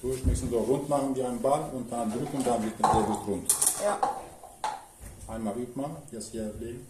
Durchmixen, 0.00 0.50
so 0.50 0.58
rund 0.58 0.88
machen 0.88 1.16
wie 1.16 1.22
ein 1.22 1.40
Ball 1.40 1.70
und 1.72 1.90
dann 1.90 2.12
drücken, 2.12 2.44
dann 2.44 2.62
wird 2.62 2.78
der 2.78 2.88
rund. 2.88 3.54
Ja. 3.82 3.98
Einmal 5.28 5.56
übt 5.58 5.76
man, 5.76 5.96
jetzt 6.10 6.32
hier 6.32 6.52
legen. 6.60 6.86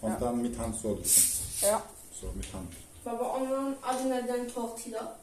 Und 0.00 0.20
dann 0.20 0.42
mit 0.42 0.58
Hand 0.58 0.76
so 0.76 0.94
drücken. 0.94 1.10
Ja. 1.60 1.82
So 2.20 2.26
mit 2.34 2.52
Hand. 2.54 2.72
Baba 3.04 3.24
onun 3.24 3.76
adı 3.82 4.10
neden 4.10 4.48
tortilla? 4.48 5.16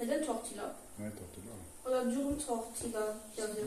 Neden 0.00 0.26
tortilla? 0.26 0.74
Ne, 0.98 1.10
tortilla. 1.10 1.54
Oder 1.86 2.10
dürüm 2.10 2.38
tortilla 2.38 3.16
yazıyor. 3.36 3.66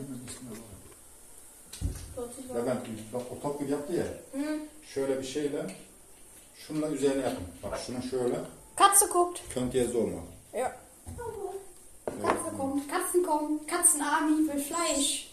Tortilla. 2.16 2.54
Levent 2.54 2.86
bak 3.12 3.22
o 3.32 3.42
top 3.42 3.60
gibi 3.60 3.70
yaptı 3.70 3.92
ya. 3.92 4.06
Şöyle 4.94 5.18
bir 5.18 5.26
şeyle 5.26 5.66
şununla 6.54 6.88
üzerine 6.88 7.22
yapın. 7.22 7.44
Bak 7.62 7.80
şunu 7.86 8.02
şöyle. 8.02 8.40
Katze 8.76 9.06
guckt. 9.06 9.40
Könnte 9.54 9.78
jetzt 9.78 9.92
so 9.92 10.06
machen. 10.06 10.26
Ja. 10.52 10.76
Katze 12.22 12.56
kommt, 12.56 12.90
Katzen 12.90 13.22
kommen, 13.22 13.66
Katzenarmy 13.66 14.36
will 14.36 14.64
Fleisch. 14.64 15.31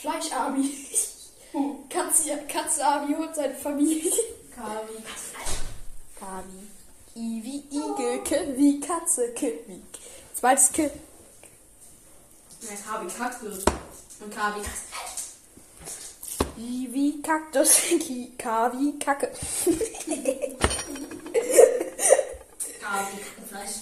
Fleischarmy. 0.00 0.70
Katze, 1.90 2.38
Katzenarmy 2.46 3.14
holt 3.14 3.34
seine 3.34 3.54
Familie. 3.54 4.12
Kavi. 4.54 5.02
Kavi. 6.20 6.68
I 7.16 7.42
wie 7.42 7.64
Igel, 7.70 8.22
K 8.22 8.56
wie 8.56 8.80
Katze, 8.80 9.32
K 9.34 9.58
wie. 9.66 9.82
Zweites 10.34 10.70
K. 10.72 10.82
Ja, 12.60 12.76
Kabi 12.86 13.06
Katze. 13.08 13.46
Und 14.20 14.34
Kabi 14.34 14.60
I 16.58 16.88
wie 16.92 17.22
Kaktus, 17.22 17.70
Ki- 18.00 18.32
K 18.36 18.72
wie 18.72 18.98
Kacke. 18.98 19.30
Kabi 22.80 23.24
Fleisch. 23.48 23.76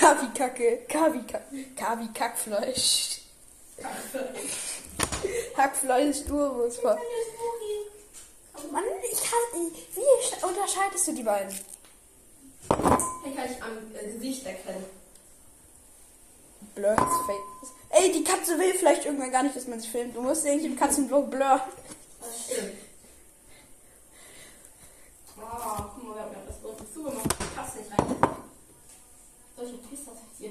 K 0.00 0.16
wie 0.22 0.38
Kacke, 0.38 0.78
K 0.88 1.12
wie 1.14 1.22
Kacke, 1.26 1.64
K 1.76 2.00
wie 2.00 2.12
Kackfleisch. 2.12 3.20
Hackfleisch, 5.56 6.18
Urwurst. 6.28 6.82
Mann, 8.72 8.84
ich 9.10 9.20
hasse, 9.20 9.72
wie 9.94 10.46
unterscheidest 10.46 11.08
du 11.08 11.12
die 11.12 11.22
beiden? 11.22 11.54
Den 13.24 13.36
kann 13.36 13.50
ich 13.50 13.62
am 13.62 13.94
äh, 13.94 14.12
Gesicht 14.12 14.46
erkennen. 14.46 14.84
Blur 16.74 16.96
face. 16.96 17.72
Ey, 17.90 18.12
die 18.12 18.24
Katze 18.24 18.58
will 18.58 18.74
vielleicht 18.74 19.06
irgendwann 19.06 19.30
gar 19.30 19.42
nicht, 19.42 19.56
dass 19.56 19.66
man 19.66 19.80
sich 19.80 19.90
filmt. 19.90 20.14
Du 20.14 20.22
musst 20.22 20.44
irgendwie 20.44 20.66
im 20.66 20.76
Katzenvlog 20.76 21.30
blur. 21.30 21.60
Das 22.20 22.44
stimmt. 22.44 22.74
Oh, 25.36 25.84
guck 25.94 26.04
mal, 26.04 26.14
wir 26.16 26.22
haben 26.22 26.32
ja 26.32 26.38
das 26.46 26.58
Brot 26.58 26.80
nicht 26.80 26.92
zugemacht. 26.92 27.26
Ich 27.40 27.56
passe 27.56 27.78
nicht 27.78 27.90
rein. 27.92 28.16
Solche 29.56 29.78
Pisser 29.78 30.12
hier. 30.38 30.50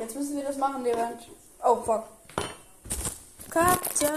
Jetzt 0.00 0.14
das 0.84 0.84
machen, 0.84 0.84
Levent. 0.84 1.20
Oh, 1.64 1.76
fuck. 1.82 2.04
Katze. 3.50 4.12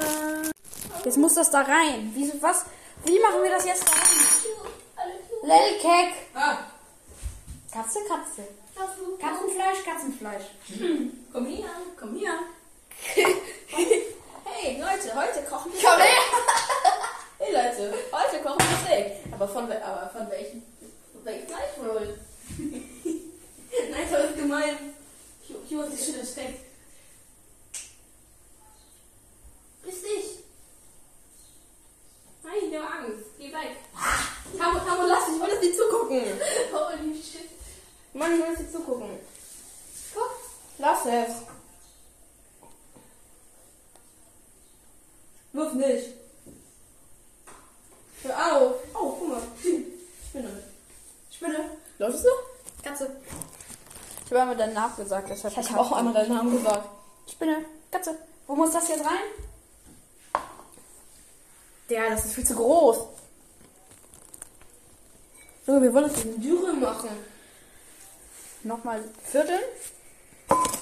Jetzt 1.04 1.18
muss 1.18 1.36
das 1.36 1.50
da 1.50 1.62
rein. 1.62 2.12
Wie, 2.14 2.32
was? 2.42 2.66
Wie 3.06 3.20
machen 3.20 3.44
wir 3.44 3.50
das 3.50 3.66
jetzt 3.66 3.88
da 3.88 3.92
rein? 3.92 5.10
Lelkek. 5.44 6.14
Ah, 6.36 6.58
Katze, 7.72 8.00
Katze. 8.08 8.48
Katzenfleisch, 9.20 9.84
Katzenfleisch. 9.86 10.44
komm 11.34 11.46
hier, 11.46 11.70
komm 12.00 12.16
hier. 12.16 12.34
hey, 14.46 14.80
Leute, 14.80 15.16
heute 15.16 15.44
kochen 15.50 15.72
wir 15.74 15.82
Komm 15.82 16.00
her. 16.00 16.22
Hey 17.40 17.54
Leute, 17.54 17.94
heute 18.12 18.44
kochen 18.44 18.60
wir 18.60 18.78
Steak. 18.86 19.34
Aber 19.34 19.48
von, 19.48 19.72
aber 19.72 20.10
von 20.10 20.30
welchem, 20.30 20.62
von 21.12 21.26
welchem 21.26 21.48
Fleisch 21.48 21.78
wohl? 21.78 22.20
Nein, 22.58 24.08
das 24.12 24.30
ist 24.30 24.38
gemein. 24.38 24.94
Hier, 25.52 25.58
hier 25.68 25.86
ist 25.86 26.00
die 26.00 26.12
schöne 26.12 26.26
Steak. 26.26 26.60
Bist 29.84 30.04
dich. 30.04 30.44
Nein, 32.44 32.54
ich 32.70 32.78
habe 32.78 32.94
Angst. 32.94 33.26
Geh 33.38 33.52
weg. 33.52 33.78
Tamo, 34.58 34.80
Tamo, 34.80 35.08
lass 35.08 35.28
mich, 35.28 35.38
ich 35.38 35.42
will 35.42 35.50
jetzt 35.50 35.64
nicht 35.64 35.78
zugucken. 35.78 36.24
Holy 36.74 37.22
shit. 37.22 37.50
Mann, 38.14 38.34
ich 38.34 38.40
will 38.40 38.50
jetzt 38.50 38.60
nicht 38.60 38.72
zugucken. 38.72 39.20
Guck, 40.14 40.32
lass 40.78 41.06
es. 41.06 41.36
Wirf 45.54 45.74
nicht. 45.74 46.10
Hör 48.24 48.58
auf. 48.58 48.76
Oh, 48.94 49.16
guck 49.20 49.28
mal. 49.28 49.42
Spinne. 50.30 50.64
Spinne. 51.32 51.78
Läuft 51.98 52.18
es 52.18 52.24
noch? 52.24 52.84
Katze. 52.84 53.16
Ich 54.32 54.32
habe 54.32 54.50
einmal 54.50 54.56
deinen 54.72 54.84
Namen 54.84 54.96
gesagt. 54.96 55.30
Deshalb 55.30 55.58
Ich 55.58 55.70
habe 55.70 55.80
auch 55.80 55.92
einmal 55.92 56.14
deinen 56.14 56.36
Namen 56.36 56.52
gesagt. 56.52 56.88
Spinne, 57.30 57.66
Katze. 57.92 58.18
Wo 58.48 58.56
muss 58.56 58.72
das 58.72 58.88
jetzt 58.88 59.06
rein? 59.06 60.42
Ja, 61.90 62.10
das 62.10 62.26
ist 62.26 62.36
viel 62.36 62.46
zu 62.46 62.56
groß. 62.56 62.98
So, 65.66 65.82
wir 65.82 65.94
wollen 65.94 66.10
das 66.10 66.24
in 66.24 66.42
Dürre 66.42 66.74
machen. 66.74 67.10
Nochmal 68.64 69.04
vierteln? 69.24 69.62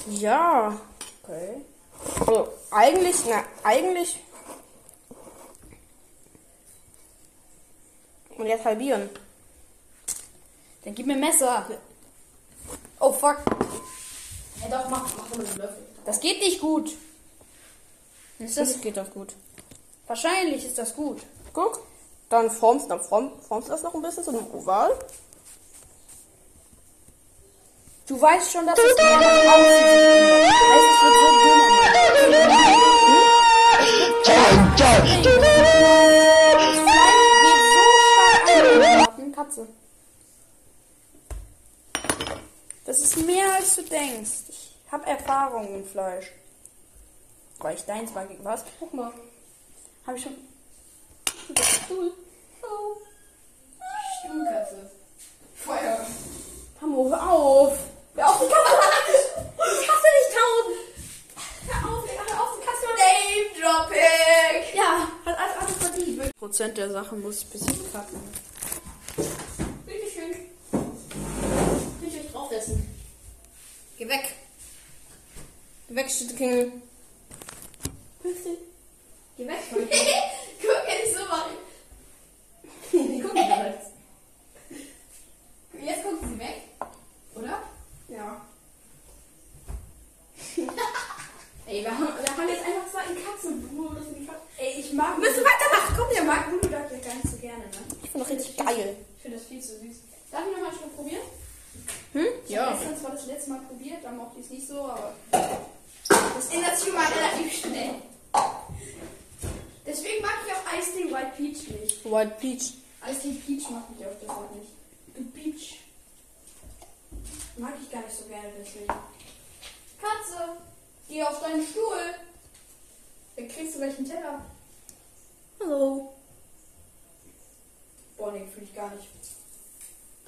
Ja. 0.08 0.80
Okay. 1.24 1.62
Also, 2.20 2.50
eigentlich, 2.72 3.18
na, 3.28 3.44
eigentlich. 3.64 4.24
Und 8.38 8.46
jetzt 8.46 8.66
halbieren. 8.66 9.10
Dann 10.84 10.96
gib 10.96 11.08
mir 11.08 11.14
ein 11.14 11.20
Messer. 11.20 11.66
Oh 13.02 13.12
fuck. 13.12 13.38
Ja, 14.62 14.78
doch, 14.78 14.90
mach, 14.90 15.06
mach 15.18 15.38
mit 15.38 15.48
dem 15.52 15.58
Löffel. 15.58 15.86
Das 16.06 16.20
geht 16.20 16.40
nicht 16.40 16.60
gut. 16.60 16.92
Ist 18.40 18.58
das, 18.58 18.74
das 18.74 18.82
geht 18.82 18.98
doch 18.98 19.10
gut. 19.12 19.34
Wahrscheinlich 20.08 20.66
ist 20.66 20.78
das 20.78 20.96
gut. 20.96 21.22
Guck, 21.54 21.82
dann 22.30 22.50
formst, 22.50 22.90
du 22.90 22.98
form, 23.00 23.32
formst 23.48 23.70
das 23.70 23.84
noch 23.84 23.94
ein 23.94 24.02
bisschen 24.02 24.24
so 24.24 24.32
ein 24.32 24.52
Oval. 24.52 24.98
Du 28.08 28.20
weißt 28.20 28.52
schon, 28.52 28.66
dass 28.66 28.80
es 28.80 28.96
mehr 28.98 29.20
nach 29.20 29.54
aussieht. 29.54 29.84
Es 30.76 30.84
wird 31.04 31.16
so 31.22 31.28
dünner. 31.44 31.70
Hm? 39.18 39.32
Katze. 39.32 39.68
Das 42.86 43.00
ist 43.00 43.18
mehr 43.18 43.54
als 43.54 43.76
du 43.76 43.84
denkst 43.84 44.49
ciao, 44.90 45.02
Erfahrung 45.06 45.76
im 45.76 45.86
Fleisch. 45.86 46.32
Weil 47.60 47.76
ich 47.76 47.86
deins 47.86 48.14
mag. 48.14 48.28
Was? 48.44 48.64
Guck 48.80 48.94
mal. 48.94 49.12
Habe 50.08 50.18
ich 50.18 50.24
schon. 50.24 50.36
Stuhl. 51.62 52.14
Oh. 52.64 52.96
Stuhlkatze. 54.20 54.92
Feuer. 55.56 56.06
Hammo, 56.82 57.10
hör 57.10 57.32
auf. 57.32 57.78
Hör 58.16 58.30
auf, 58.30 58.40
die 58.40 58.48
Katze. 58.48 59.18
Ich 59.82 59.90
hasse 59.90 60.08
dich, 60.16 60.30
Taun. 60.36 60.66
Hör 61.68 61.80
auf, 61.92 62.04
hör 62.08 62.42
auf, 62.42 62.52
die 62.60 62.66
Katze. 62.66 62.86
Name 62.98 63.50
Dropping. 63.60 64.78
Ja, 64.78 65.08
hat 65.26 65.38
alles, 65.38 65.56
alles 65.60 65.78
verdient. 65.78 66.40
Prozent 66.40 66.78
der 66.78 66.92
Sache 66.92 67.16
muss 67.16 67.44
ein 67.44 67.50
bisschen 67.50 67.92
klappen. 67.92 68.18
Bitteschön. 68.18 68.59
听 76.40 76.72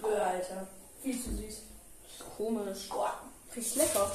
Bäh, 0.01 0.19
Alter. 0.19 0.67
Viel 1.03 1.23
zu 1.23 1.29
süß. 1.35 1.55
Komisch. 2.37 2.89
Boah, 2.89 3.19
riecht 3.55 3.75
lecker. 3.75 4.11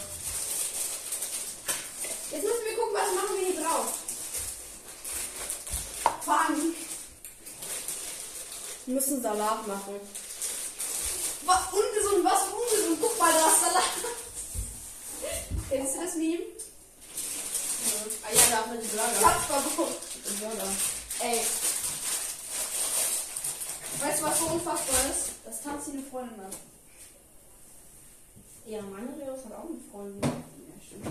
Jetzt 2.31 2.43
müssen 2.43 2.65
wir 2.65 2.77
gucken, 2.77 2.95
was 2.95 3.15
machen 3.15 3.37
wir 3.39 3.47
hier 3.47 3.63
drauf. 3.63 3.87
Fangen. 6.23 6.75
Wir 8.87 8.95
müssen 8.95 9.23
Salat 9.23 9.67
machen. 9.67 10.01
Was 11.45 11.61
ungesund, 11.73 12.25
was 12.25 12.43
ungesund. 12.53 12.99
Guck 13.01 13.19
mal, 13.19 13.33
da 13.33 13.47
ist 13.47 13.61
Salat. 13.61 13.85
Kennst 15.71 15.95
du 15.95 16.01
das 16.01 16.15
Meme? 16.15 16.43
Ah 18.23 18.33
ja, 18.33 18.43
da 18.51 18.73
mit 18.73 18.83
dem 18.83 18.91
Burger. 18.91 19.21
Katzverbot. 19.21 19.95
Den 20.25 20.39
Burger. 20.41 20.69
Ey. 21.21 21.41
Weißt 24.01 24.21
du, 24.21 24.25
was 24.25 24.39
so 24.39 24.47
unfassbar 24.47 25.11
ist? 25.11 25.31
Das 25.45 25.63
Tanzi 25.63 25.91
eine 25.93 26.03
Freundin 26.03 26.41
hat. 26.43 26.57
Ja, 28.67 28.83
meine 28.83 29.09
Reos 29.17 29.45
hat 29.45 29.53
auch 29.53 29.69
eine 29.69 29.81
Freundin. 29.91 30.23
Ja, 30.23 30.31
stimmt. 30.85 31.07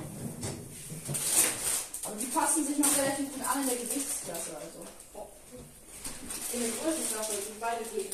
Aber 2.03 2.15
die 2.15 2.25
passen 2.27 2.67
sich 2.67 2.77
noch 2.77 2.97
relativ 2.97 3.33
gut 3.33 3.47
an 3.47 3.61
in 3.61 3.67
der 3.69 3.77
Gewichtsklasse, 3.77 4.55
also. 4.55 4.85
In 6.53 6.59
der 6.61 6.69
Größenklasse, 6.69 7.31
die 7.37 7.45
sind 7.45 7.59
beide 7.59 7.83
G. 7.85 8.09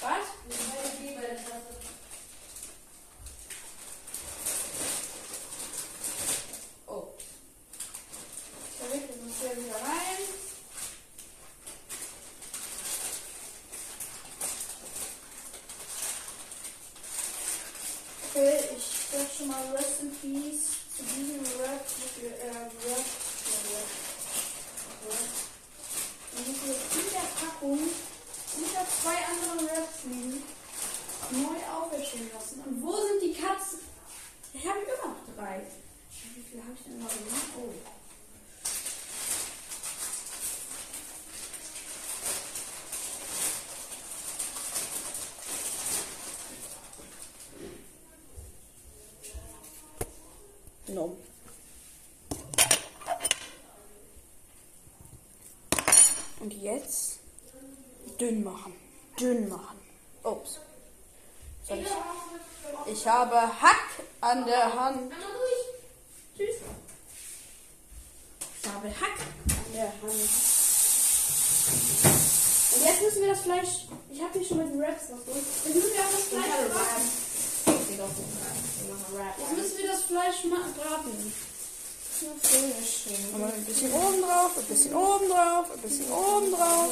Was? 0.00 0.26
Die 0.46 0.52
sind 0.56 0.68
beide 0.74 0.88
G 0.96 1.14
bei 1.14 1.20
der 1.20 1.36
Klasse. 1.36 1.74
Oh. 6.86 7.08
Da 8.80 8.94
legt 8.94 9.10
es 9.10 9.16
uns 9.20 9.34
hier 9.40 9.64
wieder 9.64 9.76
rein. 9.76 10.20
Okay, 18.30 18.58
ich 18.76 18.86
sag 19.10 19.27
schon 19.38 19.48
mal 19.48 19.62
Rest 19.72 20.00
in 20.00 20.10
Peace 20.10 20.74
zu 20.96 21.02
diesem 21.04 21.38
Rap. 21.60 21.86
Äh, 22.22 22.48
Rap. 22.50 23.04
Und 26.34 26.48
ich 26.48 26.62
will 26.62 26.74
in 26.74 27.10
der 27.12 27.28
Packung 27.38 27.78
unter 28.56 28.84
zwei 29.00 29.18
anderen 29.30 29.68
Raps 29.68 29.98
liegen, 30.04 30.42
neu 31.30 31.58
auferstehen 31.72 32.30
lassen. 32.34 32.62
Und 32.66 32.82
wo 32.82 32.96
sind 32.96 33.22
die 33.22 33.34
Katzen? 33.34 33.78
Ich 34.52 34.66
habe 34.66 34.80
immer 34.80 35.14
noch 35.14 35.36
drei. 35.36 35.62
Wie 36.34 36.42
viele 36.42 36.62
habe 36.62 36.72
ich 36.74 36.84
denn 36.84 36.98
noch? 36.98 37.10
Oh. 37.58 37.72
No. 50.88 51.16
Und 56.40 56.54
jetzt 56.54 57.18
dünn 58.18 58.42
machen. 58.42 58.72
Dünn 59.20 59.48
machen. 59.50 59.78
Ups. 60.22 60.60
Soll 61.66 61.80
ich? 61.80 61.88
Ich 62.90 63.06
habe 63.06 63.36
Hack 63.36 64.02
an 64.22 64.37
der 64.48 64.64
Hand. 64.74 64.98
Einmal 65.12 65.32
durch. 65.38 65.64
Tschüss. 66.36 66.56
Ich 68.62 68.68
habe 68.68 68.88
Hack 68.88 69.18
an 69.48 69.72
der 69.74 69.82
Hand. 69.84 70.02
Und 72.74 72.84
jetzt 72.84 73.02
müssen 73.02 73.22
wir 73.22 73.28
das 73.30 73.40
Fleisch. 73.40 73.86
Ich 74.12 74.20
habe 74.22 74.32
hier 74.38 74.44
schon 74.46 74.58
mit 74.58 74.68
den 74.72 74.80
Raps 74.82 75.04
was 75.10 75.24
durch. 75.24 75.38
Jetzt 75.64 75.74
müssen 75.74 75.92
wir 75.94 76.00
auch 76.00 76.12
das 76.12 76.24
Fleisch 76.28 76.46
braten. 76.72 77.06
Jetzt 79.38 79.56
müssen 79.56 79.78
wir 79.78 79.86
das 79.88 80.02
Fleisch 80.02 80.44
ma- 80.44 80.68
braten. 80.76 81.32
Aber 83.34 83.46
ein 83.52 83.64
bisschen 83.64 83.92
oben 83.92 84.20
drauf, 84.22 84.50
ein 84.58 84.64
bisschen 84.64 84.92
oben 84.94 85.28
drauf, 85.28 85.66
ein 85.72 85.80
bisschen 85.82 86.10
oben 86.10 86.50
drauf. 86.50 86.90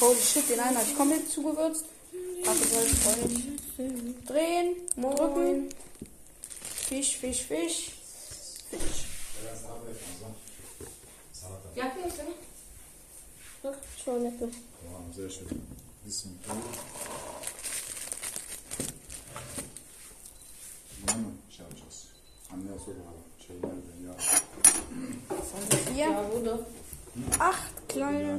Holy 0.00 0.20
shit, 0.20 0.48
den 0.48 0.60
einen 0.60 0.76
habe 0.78 0.86
ich 0.88 0.96
komplett 0.96 1.28
zugewürzt. 1.30 1.84
Warte, 2.44 2.64
soll 2.68 2.84
ich 2.86 4.24
drehen, 4.24 4.76
drücken. 4.96 5.68
Fisch, 6.88 7.16
Fisch, 7.16 7.42
Fisch. 7.42 7.90
Fisch. 8.70 9.04
Ja, 11.76 11.86
okay, 11.86 12.04
okay. 12.06 12.34
Ja, 13.62 13.72
schon 14.04 14.22
lecker. 14.22 14.48
Tamam, 14.84 15.12
sehr 15.12 15.28
schön. 15.30 15.48
Bisschen 16.04 16.38
Öl. 16.48 16.54
Yani 21.08 21.24
şey 21.50 21.64
yapacağız. 21.66 22.06
Anneye 22.52 22.78
sor 22.78 22.92
bakalım. 23.00 23.24
Şey 23.46 23.56
nerede 23.56 23.92
ya? 24.06 24.14
Vier, 25.94 26.08
Ja, 26.10 26.30
wurde. 26.32 26.60
acht 27.40 27.88
kleine, 27.88 28.28
Ya 28.28 28.38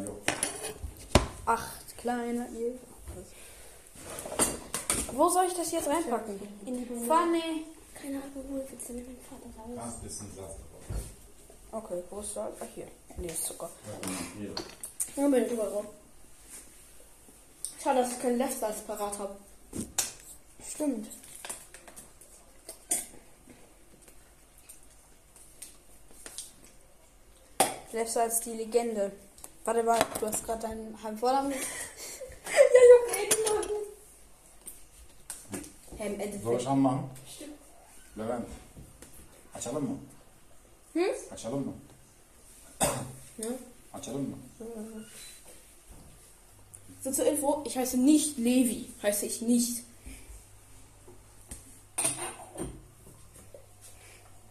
acht 1.48 1.98
kleine. 2.04 2.50
Wo 5.12 5.30
soll 5.30 5.46
ich 5.48 5.54
das 5.58 5.72
jetzt 5.74 5.88
reinpacken? 5.88 6.40
In 6.66 6.78
die 6.78 6.86
Pfanne. 7.08 7.42
Keine 8.02 8.18
Alkohol, 8.22 8.66
willst 8.70 8.90
du 8.90 8.94
mit 8.94 9.08
dem 9.08 9.18
Vater 9.22 9.50
raus? 9.58 9.76
Ganz 9.76 9.96
bisschen 10.02 10.34
Salz 10.36 10.52
drauf. 10.52 11.84
Okay, 11.84 12.04
wo 12.10 12.20
ist 12.22 12.34
Salz? 12.34 12.56
Ach, 12.60 12.66
hier. 12.74 12.88
Nee, 13.18 13.28
ist 13.28 13.46
Zucker. 13.46 13.70
Ja, 13.86 14.10
hier. 14.40 14.54
Ja, 15.16 15.30
bin 15.30 15.46
ich 15.46 15.52
überall 15.52 15.70
drauf. 15.70 15.86
Schade, 17.84 18.02
dass 18.02 18.12
ich 18.14 18.22
keinen 18.22 18.38
Lefsalz 18.38 18.82
parat 18.82 19.18
habe. 19.20 19.36
Stimmt. 20.68 21.08
Lefsalz 27.92 28.40
die 28.42 28.52
Legende. 28.54 29.12
Warte 29.66 29.84
mal, 29.84 30.00
du 30.20 30.28
hast 30.28 30.46
gerade 30.46 30.62
deinen 30.62 31.02
halben 31.04 31.18
Vornamen. 31.18 31.52
ja, 31.52 31.58
ich 32.86 32.94
hab 32.96 33.16
reden 33.18 33.44
lassen. 33.56 33.70
Hey, 35.98 36.08
im 36.08 36.14
Soll 36.18 36.22
ich 36.22 36.34
Endeffekt. 36.36 36.68
anmachen? 36.68 37.10
Levent. 38.20 38.46
Açalım 39.56 39.84
mı? 39.84 39.98
Hı? 40.94 41.16
Açalım 41.32 41.66
mı? 41.66 41.74
Ja. 43.38 43.50
Açalım 43.94 44.22
mı? 44.22 44.36
So 47.04 47.12
zur 47.12 47.26
Info, 47.26 47.64
ich 47.66 47.76
heiße 47.76 47.98
nicht 47.98 48.38
Levi. 48.38 48.86
Heiße 49.02 49.26
ich 49.26 49.42
nicht. 49.42 49.84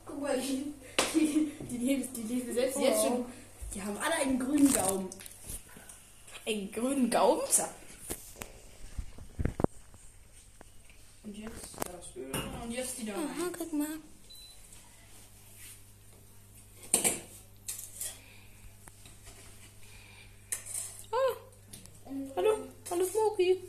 Guck 0.06 0.22
mal, 0.22 0.40
die, 0.40 0.72
die, 1.14 1.52
die, 1.70 1.78
lesen, 1.78 2.08
die 2.14 2.52
selbst 2.52 2.80
jetzt 2.80 3.02
schon. 3.02 3.26
Die 3.74 3.82
haben 3.82 3.98
alle 3.98 4.14
einen 4.14 4.38
grünen 4.38 4.72
Daumen. 4.72 5.10
Einen 6.46 6.72
grünen 6.72 7.10
Gaumen? 7.10 7.42
Und 11.24 11.36
jetzt 11.36 11.76
das 11.84 12.16
Öl 12.16 12.32
und 12.98 13.06
jetzt 13.06 13.06
die 13.06 13.06
da. 13.06 13.14
Aha, 13.14 13.50
guck 13.56 13.72
mal. 13.72 13.86
Ah, 21.12 22.16
hallo, 22.36 22.58
hallo 22.90 23.04
Smoky. 23.04 23.60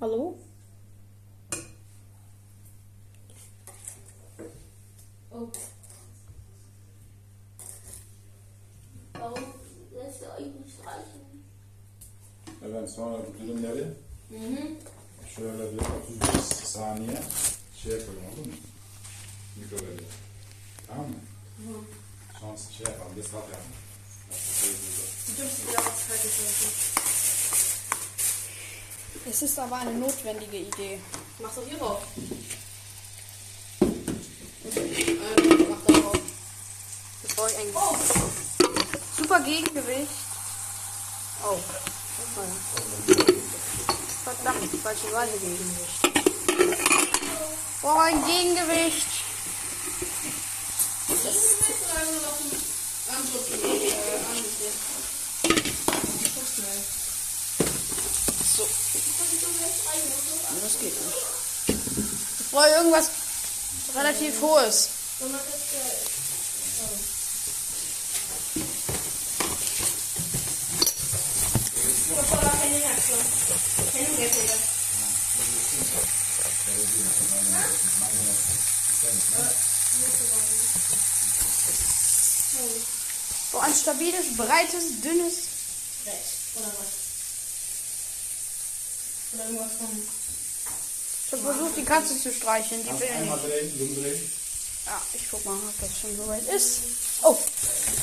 Hallo? 0.00 0.38
Oh. 5.30 5.48
Warum 9.12 9.44
lässt 9.92 10.22
ihr 10.22 10.32
euch 10.38 10.54
nicht 10.54 10.74
streichen? 10.74 11.20
Evet 12.62 12.79
sonra 12.96 13.16
bu 13.18 13.38
dürümleri 13.42 13.84
Mhm. 14.30 14.68
şöyle 15.36 15.72
bir 15.72 15.78
35 15.78 16.44
saniye 16.68 17.22
şeye 17.82 17.98
koyalım 17.98 18.24
olur 18.32 18.46
mu? 18.46 18.52
Mikrodalga. 19.56 20.02
Tamam 20.86 21.06
mı? 21.06 21.14
Sonra 22.40 22.56
şey 22.78 22.86
yapalım, 22.86 23.16
bir 23.16 23.22
saat 23.22 23.32
yapalım. 23.34 23.72
Es 29.30 29.42
ist 29.42 29.58
aber 29.58 29.80
eine 29.80 30.00
notwendige 30.00 30.58
Idee. 30.58 30.98
Mach's 31.40 31.56
doch 31.56 31.66
hier 31.68 31.78
drauf. 31.78 32.02
Also, 34.64 34.80
mach 35.68 35.82
da 35.86 35.92
drauf. 35.92 36.18
Das 37.22 37.34
brauche 37.36 37.50
ich 37.50 37.58
eigentlich. 37.58 37.76
Oh! 37.76 37.96
Super 39.16 39.40
Gegengewicht. 39.40 40.10
Oh. 41.44 41.58
Verdammt, 44.24 44.82
falsche 44.82 45.10
Seite 45.10 45.38
Gegengewicht. 45.38 46.00
Boah, 47.82 48.02
ein 48.02 48.24
Gegengewicht. 48.24 49.08
Das 51.08 51.24
ist 51.24 51.60
so 58.56 58.66
das 60.62 60.78
geht 60.78 60.94
nicht. 61.06 61.16
Ich 62.40 62.50
brauche 62.50 62.68
irgendwas 62.68 63.10
relativ 63.94 64.40
Hohes. 64.40 64.88
Sondern 65.18 65.40
das 65.40 65.60
Geld. 65.70 66.10
Oh. 66.82 66.96
Das 72.16 72.30
war 72.30 72.38
aber 72.38 72.50
keine 72.50 72.76
Reaktion. 72.76 72.80
Keine 72.80 72.84
Reaktion. 72.84 72.89
So 83.50 83.58
ein 83.58 83.74
stabiles, 83.74 84.36
breites, 84.36 85.00
dünnes. 85.02 85.34
Rechts. 86.04 86.32
Oder 86.56 86.66
was? 86.66 86.74
Oder 89.32 89.44
irgendwas 89.46 89.72
von. 89.78 89.88
Ich 91.26 91.32
habe 91.32 91.42
versucht, 91.42 91.76
die 91.76 91.84
Katze 91.84 92.20
zu 92.20 92.32
streicheln. 92.32 92.82
Die 92.82 92.88
will 93.00 93.08
nicht. 93.20 93.44
drehen, 93.44 93.80
umdrehen. 93.80 94.32
Ja, 94.86 95.00
ich 95.14 95.30
guck 95.30 95.44
mal, 95.44 95.54
ob 95.54 95.80
das 95.80 96.00
schon 96.00 96.16
soweit 96.16 96.44
ist. 96.48 96.80
Oh, 97.22 97.38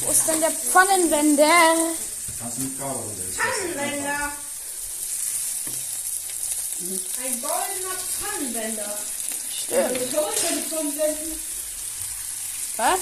wo 0.01 0.11
ist 0.11 0.27
denn 0.27 0.39
der 0.39 0.51
Pfannenwender? 0.51 1.93
Kannst 2.39 2.57
du 2.57 2.61
mit 2.61 2.79
Kabel. 2.79 3.11
Pfannenwender. 3.35 4.31
Ein 6.79 7.41
goldener 7.41 7.95
Pfannenwender. 7.97 8.97
Stimmt. 9.51 10.13
Was? 12.77 12.99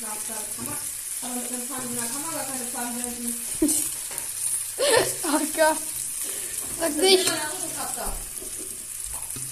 Na, 0.00 0.08
da 0.08 0.34
kann 0.56 0.64
man. 0.64 0.76
Aber 1.22 1.34
mit 1.34 1.52
einem 1.52 1.62
Pfannenwender 1.68 2.06
kann 2.06 2.22
man 2.22 2.34
gar 2.34 2.44
keine 2.46 2.64
Pfannenwenden. 2.64 3.34
Ach 5.24 5.40
Gott. 5.56 5.76
Sag 6.80 6.96
nicht. 6.96 7.32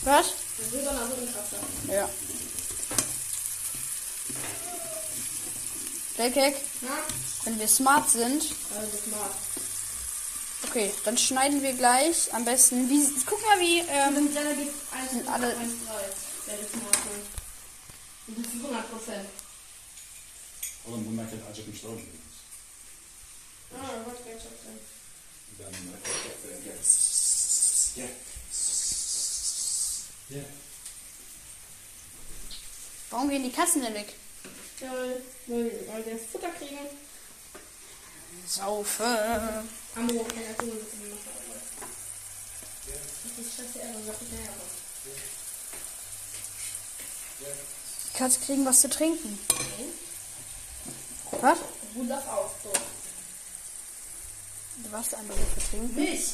Was? 0.05 0.27
Ein 0.27 0.71
silberner 0.71 1.09
Rückenkrafter. 1.11 1.59
Ja. 1.89 2.09
Jackek, 6.17 6.57
Na? 6.83 6.89
wenn 7.45 7.59
wir 7.59 7.69
smart 7.69 8.11
sind, 8.11 8.43
Also 8.75 8.97
smart. 9.07 9.35
Okay, 10.69 10.91
dann 11.05 11.17
schneiden 11.19 11.63
wir 11.63 11.73
gleich 11.73 12.33
am 12.35 12.45
besten. 12.45 12.89
Wie, 12.91 13.07
guck 13.27 13.41
mal, 13.47 13.61
wie. 13.61 13.79
Ähm, 13.81 14.35
dann 14.35 14.57
gibt 14.59 14.73
es 15.05 15.11
Sind 15.11 15.29
alle- 15.29 15.57
1, 15.57 15.73
3, 15.87 15.93
der 16.47 16.57
das 16.59 16.71
smart 16.73 16.97
sind. 17.07 17.25
Und 18.29 18.39
das 18.39 18.55
ist 18.55 18.63
100 18.63 18.91
Prozent. 18.91 19.29
Oğlum 20.89 21.07
bunlar 21.07 21.31
kendi 21.31 21.45
acıkmış 21.45 21.83
da 21.83 21.89
olmuyor. 21.89 22.07
Ah, 23.75 24.05
was 24.07 24.17
kann 24.25 24.37
ich 24.37 24.43
sagen? 24.43 24.81
Ben 25.59 25.67
bunları 25.67 26.01
gel. 26.65 26.79
Gel. 27.97 28.09
Gel. 30.31 30.45
warum 33.11 33.31
gehen 33.31 33.43
die 33.45 33.53
Katzen 33.53 33.83
denn 33.83 33.95
weg? 33.95 34.15
Ja, 34.81 34.93
weil, 34.93 35.23
weil 35.47 35.71
weil 35.89 36.07
wir 36.07 36.19
Futter 36.33 36.51
kriegen. 36.59 36.79
Saufe. 38.47 39.65
Ammo 39.97 40.25
kann 40.25 40.43
ja 40.45 40.53
tun, 40.55 40.71
dass 40.79 40.99
man 41.01 41.11
macht. 41.11 41.27
aber- 41.27 41.87
Das 43.25 43.47
ist 43.47 43.57
scheiße, 43.57 43.81
er 43.81 44.05
sagt 44.05 44.23
nicht 44.23 44.33
näher. 44.33 44.53
Die 48.13 48.19
Katzen 48.19 48.43
kriegen 48.45 48.67
was 48.67 48.81
zu 48.81 48.91
trinken. 48.91 49.39
Was? 51.41 51.59
Ruh 51.97 52.05
das 52.07 52.27
aus, 52.27 52.51
so. 52.63 52.73
Was 54.91 55.15
andere 55.15 55.39
für 55.39 55.71
trinken? 55.71 55.95
Milch. 55.95 56.31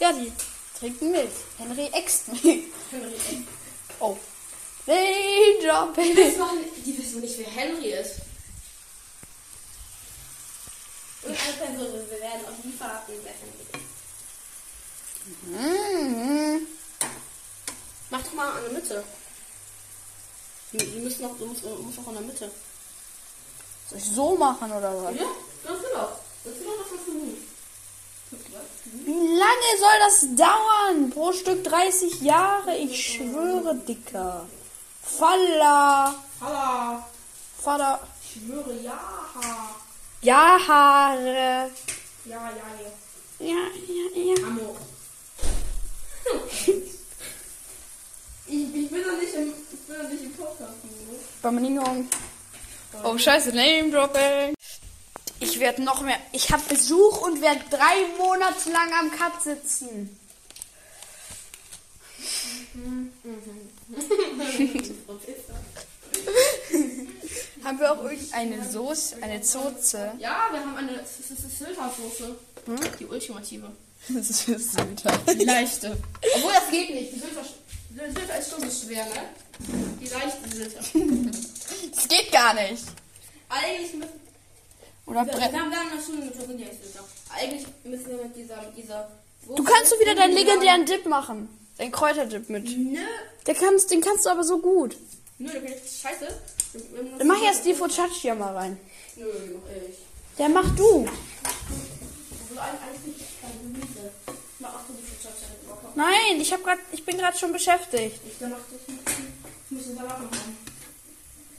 Ja, 0.00 0.12
die 0.12 0.32
trinken 0.78 1.10
Milch. 1.10 1.32
Henry 1.58 1.88
Milch. 1.92 2.64
Henry, 2.90 3.14
ey. 3.30 3.44
Oh. 4.00 4.16
Die 4.86 4.90
Baby. 5.94 6.16
wissen, 6.16 6.38
noch 6.38 6.52
nicht, 6.54 6.86
die 6.86 6.98
wissen 6.98 7.20
nicht, 7.20 7.38
wer 7.38 7.46
Henry 7.50 7.90
ist. 7.92 8.16
Und 11.22 11.34
Person, 11.56 12.10
wir 12.10 12.20
werden 12.20 12.44
ist. 12.74 13.84
Mhm. 15.46 16.66
Mach 18.10 18.22
doch 18.22 18.32
mal 18.34 18.50
an 18.50 18.62
der 18.64 18.72
Mitte. 18.72 19.04
Die 20.72 21.00
müssen 21.00 21.22
noch, 21.22 21.38
du 21.38 21.46
musst, 21.46 21.62
du 21.62 21.68
musst 21.68 21.98
noch 21.98 22.08
an 22.08 22.14
der 22.14 22.22
Mitte. 22.22 22.50
Soll 23.88 23.98
ich 23.98 24.04
so 24.04 24.36
machen 24.36 24.72
oder 24.72 25.02
was? 25.02 25.14
Ja, 25.14 25.26
ganz 25.64 25.82
genau. 25.82 26.08
Das 26.42 26.52
ist 26.52 26.60
genau 26.60 26.72
das, 26.76 26.92
was 26.92 27.04
du 27.06 27.12
musst. 27.12 27.54
Wie 28.84 29.36
lange 29.36 29.70
soll 29.78 29.98
das 30.00 30.36
dauern? 30.36 31.10
Pro 31.10 31.32
Stück 31.32 31.64
30 31.64 32.20
Jahre? 32.22 32.76
Ich 32.76 33.14
schwöre, 33.14 33.74
Dicker. 33.76 34.46
Falla. 35.02 36.14
Halla. 36.40 37.08
Vater. 37.62 38.00
Ich 38.22 38.42
schwöre, 38.42 38.74
ja. 38.82 38.98
Ja, 40.22 40.58
Haare. 40.66 41.70
Ja, 42.24 42.50
ja, 42.50 42.68
ja. 42.80 42.90
Ja, 43.38 43.68
ja, 43.88 44.34
ja. 44.34 44.44
Ammo. 44.46 44.76
ich, 48.46 48.74
ich 48.74 48.90
bin 48.90 49.02
doch 49.02 49.18
nicht 49.20 49.34
im, 49.34 49.52
ich 49.72 49.80
bin 49.80 49.96
doch 50.00 50.08
nicht 50.08 50.22
im 50.24 50.32
Podcast. 50.32 50.84
ne? 50.84 50.90
Bamaningung. 51.42 52.08
Oh, 53.02 53.18
scheiße, 53.18 53.48
Name 53.50 53.90
Dropping. 53.90 54.54
Ich 55.40 55.58
werde 55.58 55.82
noch 55.82 56.00
mehr. 56.00 56.18
Ich 56.32 56.50
habe 56.50 56.62
Besuch 56.68 57.20
und 57.22 57.42
werde 57.42 57.64
drei 57.68 58.06
Monate 58.16 58.70
lang 58.70 58.92
am 58.94 59.10
Cut 59.10 59.42
sitzen. 59.42 60.16
haben 67.64 67.80
wir 67.80 67.92
auch 67.92 68.04
irgendeine 68.04 68.68
Soße, 68.70 69.16
eine 69.22 69.42
Soße? 69.42 70.12
Ja, 70.18 70.48
wir 70.52 70.60
haben 70.60 70.76
eine, 70.76 70.92
ist 70.92 71.58
Syltersoße. 71.58 72.36
Die 72.98 73.06
ultimative. 73.06 73.70
Das 74.08 74.30
ist 74.30 74.72
Sünder. 74.72 75.18
Die 75.34 75.44
leichte. 75.44 75.96
Obwohl, 76.36 76.52
das 76.52 76.70
geht 76.70 76.90
nicht. 76.94 77.14
Die 77.14 77.18
Sylter 77.18 78.38
ist 78.38 78.50
schon 78.50 78.70
so 78.70 78.86
schwer, 78.86 79.04
ne? 79.06 79.22
Die 80.00 80.06
leichte 80.06 80.48
Sylter. 80.54 80.80
Das 81.94 82.08
geht 82.08 82.30
gar 82.32 82.54
nicht. 82.54 82.84
Eigentlich 83.48 83.94
müssen 83.94 84.20
Oder 85.06 85.24
wir 85.26 85.32
Brett. 85.32 85.52
haben, 85.52 85.70
wir 85.70 85.78
haben 85.78 85.90
das 85.94 86.04
schon 86.04 86.20
mit 86.24 86.34
sind 86.34 86.58
die 86.58 86.64
Sylter. 86.64 87.04
Eigentlich 87.30 87.66
müssen 87.84 88.06
wir 88.08 88.24
mit 88.24 88.36
dieser, 88.36 88.62
mit 88.62 88.76
dieser 88.76 89.10
Wo 89.46 89.54
Du 89.54 89.64
kannst 89.64 89.90
so 89.90 89.98
wieder 90.00 90.14
deinen 90.14 90.34
legendären 90.34 90.84
Dip 90.84 91.06
machen. 91.06 91.48
Deinen 91.78 91.92
Kräuterdip 91.92 92.48
mit. 92.50 92.64
Nö. 92.76 93.00
Der 93.46 93.54
kannst, 93.54 93.90
den 93.90 94.00
kannst 94.00 94.26
du 94.26 94.30
aber 94.30 94.44
so 94.44 94.58
gut. 94.58 94.96
Nö, 95.38 95.50
da 95.52 95.58
bin 95.60 95.72
ich 95.72 96.00
scheiße. 96.00 96.28
Dann 97.18 97.26
mach 97.26 97.42
erst 97.42 97.64
die 97.64 97.74
Focaccia 97.74 98.34
mal 98.34 98.54
rein. 98.54 98.78
Nö, 99.16 99.26
mach 99.26 99.70
ich. 99.88 99.98
Der 100.38 100.48
mach 100.48 100.74
du. 100.74 101.08
Nein, 105.94 106.40
ich 106.40 106.52
hab 106.52 106.64
grad, 106.64 106.78
ich 106.92 107.04
bin 107.04 107.16
gerade 107.18 107.38
schon 107.38 107.52
beschäftigt. 107.52 108.20
Ich 108.26 108.40
mach 108.40 108.50
das 108.50 109.70
muss 109.70 109.84
den 109.86 109.96
Salat 109.96 110.22
machen. 110.22 110.56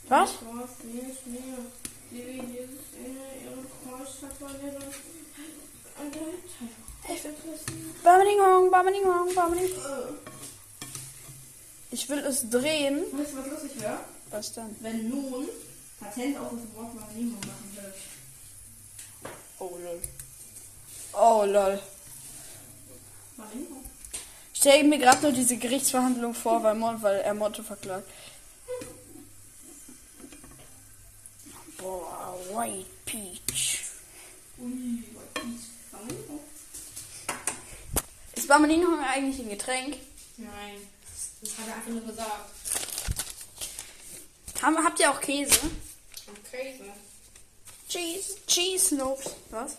Was? 0.08 0.34
Bameningong, 8.04 8.72
Bameningong, 8.72 9.36
Bameningong. 9.36 10.18
Ich 11.92 12.10
will 12.10 12.20
es 12.20 12.50
drehen. 12.50 13.04
Weißt 13.12 13.34
du, 13.34 13.38
was 13.38 13.48
lustig 13.48 13.82
wäre? 13.82 14.00
Was 14.32 14.54
dann? 14.54 14.76
Wenn 14.80 15.10
nun 15.10 15.48
Patent 16.00 16.38
auf 16.38 16.52
das 16.52 16.76
Wort 16.76 16.94
Marinho 16.96 17.36
machen 17.38 17.72
würde. 17.76 17.94
Oh 19.60 19.78
lol. 19.78 20.02
Oh 21.14 21.44
lol. 21.46 21.80
Marinho? 23.38 23.84
Ich 24.54 24.60
stelle 24.60 24.84
mir 24.84 24.98
gerade 24.98 25.22
nur 25.22 25.32
diese 25.32 25.58
Gerichtsverhandlung 25.58 26.34
vor, 26.34 26.64
weil, 26.64 26.76
Mon, 26.76 27.02
weil 27.02 27.18
er 27.18 27.34
Motto 27.34 27.64
verklagt. 27.64 28.10
Boah, 31.78 32.36
White 32.52 32.90
Peach. 33.06 33.82
Ui, 34.58 35.04
was 35.14 35.44
ist 35.44 35.92
Marinho? 35.92 36.40
Ist 38.36 38.48
Bameningong 38.48 39.00
eigentlich 39.00 39.40
ein 39.40 39.50
Getränk? 39.50 39.98
Nein, 40.38 40.76
das, 41.02 41.30
das 41.42 41.58
hat 41.60 41.68
er 41.68 41.76
einfach 41.76 41.92
nur 41.92 42.02
gesagt. 42.02 42.50
Haben, 44.62 44.84
habt 44.84 45.00
ihr 45.00 45.12
auch 45.12 45.20
Käse? 45.22 45.60
So. 46.26 46.32
Cheese, 47.90 48.36
Cheese 48.48 48.88
Snopes. 48.88 49.32
Was? 49.52 49.78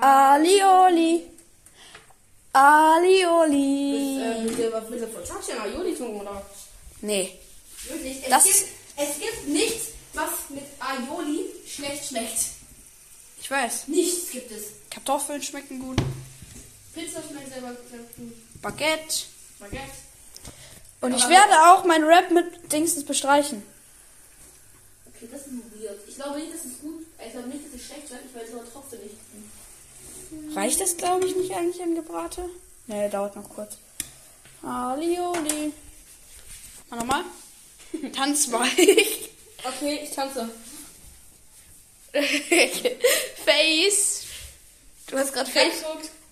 Alioli. 0.00 1.22
Alioli. 2.52 4.20
Äh, 4.22 4.42
mit 4.90 5.12
Focaccia 5.12 5.64
tun, 5.96 6.20
oder? 6.20 6.44
Nee. 7.00 7.38
Wirklich, 7.88 8.22
es, 8.22 8.28
Das- 8.28 8.44
gibt, 8.44 8.68
es 8.96 9.18
gibt 9.18 9.48
nichts, 9.48 9.86
was 10.12 10.30
mit 10.50 10.64
Aioli 10.78 11.46
schlecht 11.66 12.08
schmeckt. 12.08 12.38
Ich 13.40 13.50
weiß. 13.50 13.88
Nichts 13.88 14.30
gibt 14.30 14.50
es. 14.50 14.64
Kartoffeln 14.90 15.42
schmecken 15.42 15.78
gut. 15.80 15.96
Pizza 16.92 17.22
schmeckt 17.22 17.52
selber 17.52 17.68
gut. 17.70 18.60
Baguette. 18.60 19.24
Baguette. 19.58 20.09
Und 21.00 21.14
ich 21.14 21.28
werde 21.28 21.52
auch 21.70 21.84
mein 21.84 22.04
Rap 22.04 22.30
mit 22.30 22.72
Dingsens 22.72 23.04
bestreichen. 23.04 23.62
Okay, 25.06 25.28
das 25.30 25.42
ist 25.42 25.52
weird. 25.80 25.98
Ich 26.06 26.14
glaube 26.16 26.38
nicht, 26.38 26.52
dass 26.52 26.64
es 26.64 26.80
gut 26.80 27.06
Ich 27.24 27.32
glaube 27.32 27.48
nicht, 27.48 27.66
dass 27.66 27.74
es 27.74 27.86
schlecht 27.86 28.08
schmeckt. 28.08 28.24
Ich 28.26 28.34
weiß 28.34 28.54
aber 28.54 28.64
trotzdem 28.70 29.00
nicht. 29.00 30.56
Reicht 30.56 30.80
das, 30.80 30.96
glaube 30.96 31.26
ich, 31.26 31.34
nicht 31.36 31.52
eigentlich 31.52 31.82
an 31.82 31.94
Gebrate? 31.94 32.48
Ne, 32.86 33.08
dauert 33.08 33.36
noch 33.36 33.48
kurz. 33.48 33.78
Alioli. 34.62 35.72
Mal 36.90 36.96
nochmal. 36.96 37.24
Tanz 38.12 38.48
mal. 38.48 38.68
Okay, 38.68 40.00
ich 40.02 40.10
tanze. 40.10 40.48
Face. 43.44 44.24
Du 45.06 45.18
hast 45.18 45.32
gerade 45.32 45.50
Face. 45.50 45.84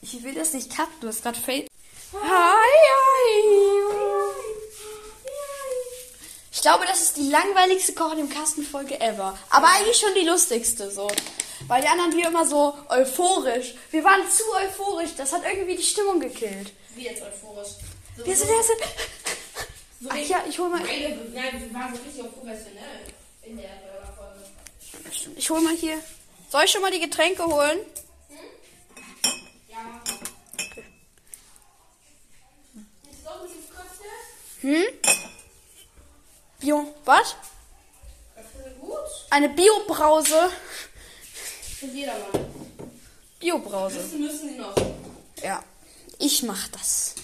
Ich 0.02 0.22
will 0.22 0.34
das 0.34 0.52
nicht 0.52 0.74
cutten. 0.74 0.94
Du 1.00 1.08
hast 1.08 1.22
gerade 1.22 1.38
Face. 1.38 1.66
Hi, 2.12 2.18
hi. 2.22 3.67
Ich 6.58 6.62
glaube, 6.62 6.86
das 6.86 7.00
ist 7.00 7.16
die 7.16 7.30
langweiligste 7.30 7.92
Kochen 7.92 8.18
im 8.18 8.28
Kasten 8.28 8.64
Folge 8.64 9.00
ever. 9.00 9.38
Aber 9.48 9.68
eigentlich 9.68 9.96
schon 9.96 10.12
die 10.16 10.26
lustigste 10.26 10.90
so. 10.90 11.08
Weil 11.68 11.82
die 11.82 11.86
anderen 11.86 12.12
wir 12.16 12.26
immer 12.26 12.44
so 12.44 12.76
euphorisch. 12.88 13.74
Wir 13.92 14.02
waren 14.02 14.28
zu 14.28 14.42
euphorisch. 14.56 15.10
Das 15.16 15.32
hat 15.32 15.42
irgendwie 15.48 15.76
die 15.76 15.84
Stimmung 15.84 16.18
gekillt. 16.18 16.72
Wie 16.96 17.04
jetzt 17.04 17.22
euphorisch. 17.22 17.68
So, 18.16 18.26
Wir 18.26 18.34
sind 18.34 18.50
erst. 18.50 18.70
so 20.00 20.08
Ach 20.10 20.16
ja, 20.16 20.42
ich 20.48 20.58
hol 20.58 20.68
mal. 20.68 20.80
Nein, 20.80 21.30
wir 21.32 21.74
waren 21.78 21.94
so 21.94 22.02
richtig 22.02 22.24
professionell 22.32 23.04
in 23.44 23.56
der 23.56 23.70
Folge. 24.16 25.36
Ich 25.36 25.48
hol 25.50 25.60
mal 25.60 25.76
hier. 25.76 26.02
Soll 26.50 26.64
ich 26.64 26.72
schon 26.72 26.82
mal 26.82 26.90
die 26.90 26.98
Getränke 26.98 27.44
holen? 27.44 27.78
Ja. 29.68 29.78
Ein 32.74 33.42
bisschen 33.46 33.62
Kotze. 33.70 34.08
Hm? 34.62 35.27
Bio. 36.60 36.92
Was? 37.04 37.36
Eine 39.30 39.48
Biobrause. 39.50 40.50
Für 41.78 41.86
jedermann. 41.86 42.46
Biobrause. 43.38 43.96
Wissen 44.02 44.20
müssen 44.20 44.48
die 44.48 44.58
noch. 44.58 44.74
Ja. 45.42 45.62
Ich 46.18 46.42
mach 46.42 46.68
das. 46.68 47.14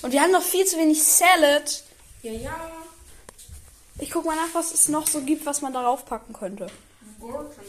Und 0.00 0.12
wir 0.12 0.22
haben 0.22 0.32
noch 0.32 0.42
viel 0.42 0.64
zu 0.64 0.78
wenig 0.78 1.02
Salad. 1.02 1.82
Ja, 2.22 2.32
ja. 2.32 2.72
Ich 3.98 4.10
guck 4.10 4.24
mal 4.24 4.36
nach, 4.36 4.54
was 4.54 4.72
es 4.72 4.88
noch 4.88 5.06
so 5.06 5.20
gibt, 5.20 5.44
was 5.44 5.60
man 5.60 5.74
darauf 5.74 6.06
packen 6.06 6.32
könnte. 6.32 6.66
Gurken. 7.20 7.62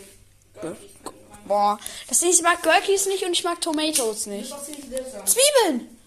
Boah. 1.46 1.78
Das 2.08 2.20
Ding 2.20 2.30
ist, 2.30 2.38
ich 2.38 2.44
mag 2.44 2.64
Gurkis 2.64 3.06
nicht 3.08 3.24
und 3.26 3.34
ich 3.34 3.44
mag 3.44 3.60
Tomatoes 3.60 4.28
nicht. 4.28 4.54
Zwiebeln! 5.26 5.98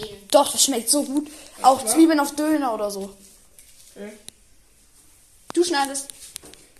Nein. 0.00 0.08
Doch, 0.30 0.50
das 0.50 0.64
schmeckt 0.64 0.88
so 0.88 1.02
gut. 1.04 1.30
Auch 1.60 1.84
Zwiebeln 1.84 2.18
auf 2.18 2.34
Döner 2.34 2.72
oder 2.72 2.90
so. 2.90 3.14
Okay. 3.94 4.12
Du 5.52 5.64
schneidest. 5.64 6.08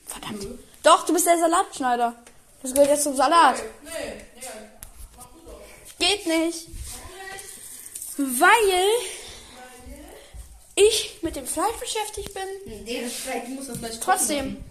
Verdammt. 0.06 0.46
Doch, 0.82 1.06
du 1.06 1.12
bist 1.12 1.26
der 1.26 1.38
Salatschneider. 1.38 2.14
Das 2.62 2.72
gehört 2.72 2.90
jetzt 2.90 3.04
zum 3.04 3.16
Salat. 3.16 3.62
Nee, 3.82 3.90
nee. 4.34 4.48
Mach 5.16 5.26
du 5.26 5.38
doch. 5.46 5.60
Geht 5.98 6.26
nicht. 6.26 6.68
Weil 8.16 8.84
ich 10.74 11.18
mit 11.22 11.36
dem 11.36 11.46
Fleisch 11.46 11.76
beschäftigt 11.78 12.32
bin. 12.34 12.84
Nee, 12.84 13.02
das 13.02 13.12
Fleisch, 13.12 13.44
du 13.44 13.50
musst 13.50 13.68
das 13.68 13.78
Fleisch 13.78 14.00
Trotzdem. 14.00 14.64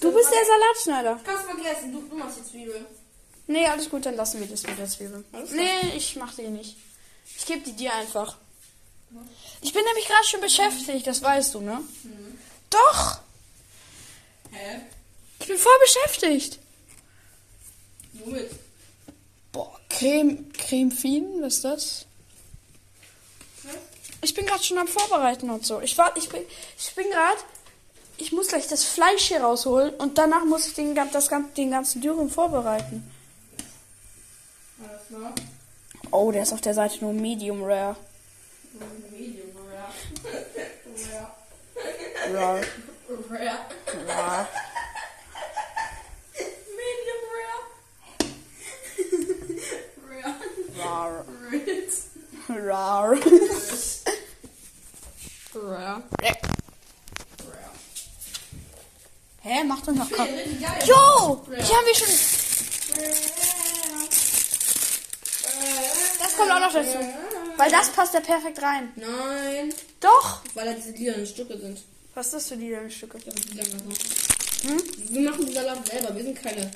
Du 0.00 0.12
bist 0.12 0.30
der 0.32 0.44
Salatschneider. 0.44 1.20
Kannst 1.24 1.44
vergessen, 1.44 1.92
du, 1.92 2.00
du 2.02 2.16
machst 2.16 2.38
die 2.38 2.44
Zwiebel. 2.44 2.86
Nee, 3.46 3.66
alles 3.66 3.90
gut, 3.90 4.06
dann 4.06 4.16
lassen 4.16 4.40
wir 4.40 4.46
das 4.46 4.62
mit 4.62 4.78
der 4.78 4.86
Zwiebel. 4.86 5.24
Nee, 5.52 5.96
ich 5.96 6.16
mach 6.16 6.34
die 6.34 6.48
nicht. 6.48 6.76
Ich 7.36 7.46
gebe 7.46 7.60
die 7.60 7.72
dir 7.72 7.92
einfach. 7.94 8.36
Ich 9.62 9.72
bin 9.72 9.84
nämlich 9.84 10.06
gerade 10.06 10.26
schon 10.26 10.40
beschäftigt, 10.40 11.06
das 11.06 11.22
weißt 11.22 11.54
du, 11.54 11.60
ne? 11.60 11.80
Doch! 12.70 13.18
Hä? 14.50 14.80
Ich 15.38 15.46
bin 15.46 15.58
voll 15.58 15.72
beschäftigt. 15.82 16.58
Womit? 18.12 18.50
Boah, 19.52 19.80
Creme, 19.88 20.52
Creme 20.52 20.90
Fin, 20.90 21.42
was 21.42 21.56
ist 21.56 21.64
das? 21.64 22.06
Was? 23.62 23.74
Ich 24.22 24.34
bin 24.34 24.46
gerade 24.46 24.62
schon 24.62 24.78
am 24.78 24.88
Vorbereiten 24.88 25.50
und 25.50 25.64
so. 25.64 25.80
Ich 25.80 25.96
war, 25.96 26.16
ich 26.16 26.28
bin, 26.28 26.42
ich 26.78 26.94
bin 26.94 27.10
gerade, 27.10 27.40
ich 28.18 28.32
muss 28.32 28.48
gleich 28.48 28.66
das 28.66 28.84
Fleisch 28.84 29.28
hier 29.28 29.40
rausholen 29.40 29.94
und 29.94 30.18
danach 30.18 30.44
muss 30.44 30.66
ich 30.66 30.74
den, 30.74 30.94
das, 30.94 31.30
den 31.56 31.70
ganzen 31.70 32.02
Dürren 32.02 32.30
vorbereiten. 32.30 33.10
Alles 34.82 35.06
klar. 35.08 35.34
Oh, 36.10 36.30
der 36.32 36.42
ist 36.42 36.52
auf 36.52 36.60
der 36.60 36.74
Seite 36.74 36.98
nur 37.00 37.12
Medium 37.12 37.62
Rare. 37.62 37.96
Medium, 38.72 39.10
rare. 39.10 39.39
Rare. 42.32 42.64
Rare. 43.28 43.58
Rare. 44.06 44.48
Medium 46.78 47.22
rare. 47.36 47.62
Rare. 50.08 50.44
Rare. 50.78 51.24
Rare. 52.48 53.16
Rare. 55.54 56.02
Rare. 56.02 56.02
Hä, 59.42 59.64
mach 59.64 59.80
doch 59.80 59.94
noch 59.94 60.10
Kopf. 60.10 60.28
Jo! 60.84 61.44
Hier 61.48 61.76
haben 61.76 61.86
wir 61.86 61.94
schon. 61.94 62.08
Das 66.18 66.36
kommt 66.36 66.52
auch 66.52 66.60
noch 66.60 66.72
dazu. 66.72 66.98
Weil 67.56 67.70
das 67.70 67.90
passt 67.90 68.14
ja 68.14 68.20
perfekt 68.20 68.62
rein. 68.62 68.92
Nein. 68.96 69.74
Doch! 70.00 70.42
Weil 70.54 70.66
da 70.66 70.72
diese 70.74 70.90
lilanen 70.92 71.26
Stücke 71.26 71.58
sind. 71.58 71.82
Was 72.20 72.26
ist 72.26 72.34
das 72.34 72.48
für 72.48 72.56
die 72.58 72.68
denn 72.68 72.90
Stücke? 72.90 73.16
Ja, 73.24 73.32
die 73.32 73.56
das 73.56 73.68
noch. 73.72 75.10
Wir 75.10 75.30
machen 75.30 75.46
die 75.46 75.54
Salat 75.54 75.88
selber. 75.88 76.14
Wir 76.14 76.22
sind 76.22 76.42
keine 76.42 76.70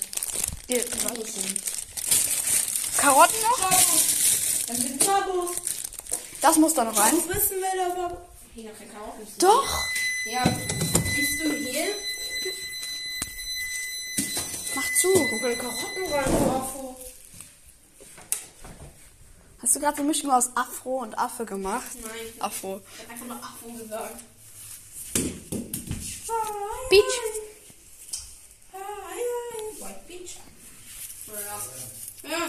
Die. 0.70 0.80
Karotten 2.96 3.40
noch? 3.42 3.70
Das 4.66 4.78
sind 4.78 4.98
Kabos. 4.98 5.50
Das 6.40 6.56
muss 6.56 6.72
da 6.72 6.84
noch 6.84 6.98
rein. 6.98 7.12
wissen 7.28 7.58
wir 7.58 7.84
aber. 7.84 8.26
Hier 8.54 8.70
noch 8.70 8.78
kein 8.78 8.90
Karotten. 8.90 9.26
Doch! 9.38 9.84
Ja. 10.24 10.44
Siehst 11.14 11.44
du 11.44 11.52
hier? 11.52 11.88
Mach 14.74 14.94
zu. 14.94 15.12
Guck 15.12 15.42
mal, 15.42 15.56
Karotten 15.56 16.04
rein. 16.10 16.24
Bravo. 16.24 16.96
Hast 19.60 19.76
du 19.76 19.80
gerade 19.80 19.96
so 19.96 20.00
eine 20.00 20.08
Mischung 20.08 20.30
aus 20.30 20.56
Afro 20.56 21.02
und 21.02 21.18
Affe 21.18 21.44
gemacht? 21.44 21.90
Nein, 22.00 22.12
Afro. 22.38 22.80
ich 22.96 23.02
hab 23.02 23.12
einfach 23.12 23.26
nur 23.26 23.36
Afro 23.36 23.68
gesagt. 23.72 24.24
Beach. 26.90 27.16
White 29.80 30.00
Beach. 30.06 30.36
Ja. 32.22 32.48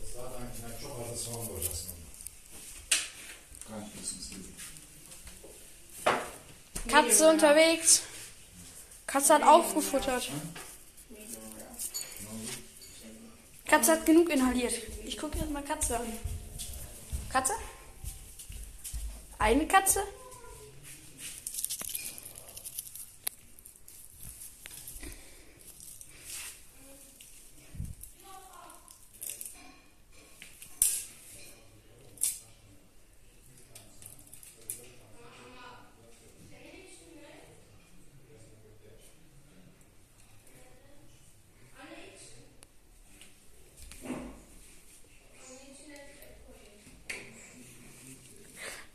Das 0.00 0.16
war 0.16 0.36
eigentlich 0.36 0.64
ein 0.64 0.74
Job, 0.82 0.94
das 1.10 1.26
war 1.28 1.46
wohl 1.46 1.60
das 1.60 1.84
noch. 1.86 1.96
Gar 3.68 3.78
nicht 3.80 3.94
bis 4.00 4.12
ins 4.12 4.30
Leben. 4.30 4.54
Katze 6.88 7.30
unterwegs. 7.30 8.02
Katze 9.06 9.34
hat 9.34 9.42
aufgefuttert. 9.42 10.30
Katze 13.66 13.92
hat 13.92 14.06
genug 14.06 14.28
inhaliert. 14.30 14.74
Ich 15.04 15.16
gucke 15.16 15.38
jetzt 15.38 15.50
mal 15.50 15.62
Katze 15.62 15.98
an. 15.98 16.12
Katze? 17.30 17.54
Eine 19.38 19.66
Katze? 19.66 20.02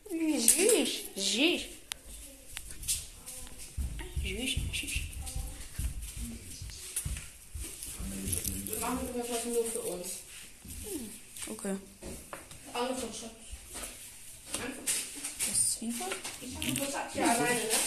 Süß, 0.10 0.92
süß. 1.16 1.62
Süß, 4.24 4.52
süß. 4.74 4.96
Wir 8.66 8.80
machen 8.80 9.10
das 9.16 9.30
heute 9.30 9.48
nur 9.50 9.66
für 9.66 9.82
uns. 9.82 10.08
Okay. 11.48 11.76
Alle 12.74 12.96
von 12.96 13.14
Schatz. 13.14 13.32
Das 14.54 15.58
ist 15.58 15.72
Zwiebel? 15.74 16.08
Ich 16.42 16.56
hab 16.56 16.64
nur 16.64 16.88
Schatz 16.88 17.14
hier 17.14 17.30
alleine, 17.30 17.56
ne? 17.56 17.80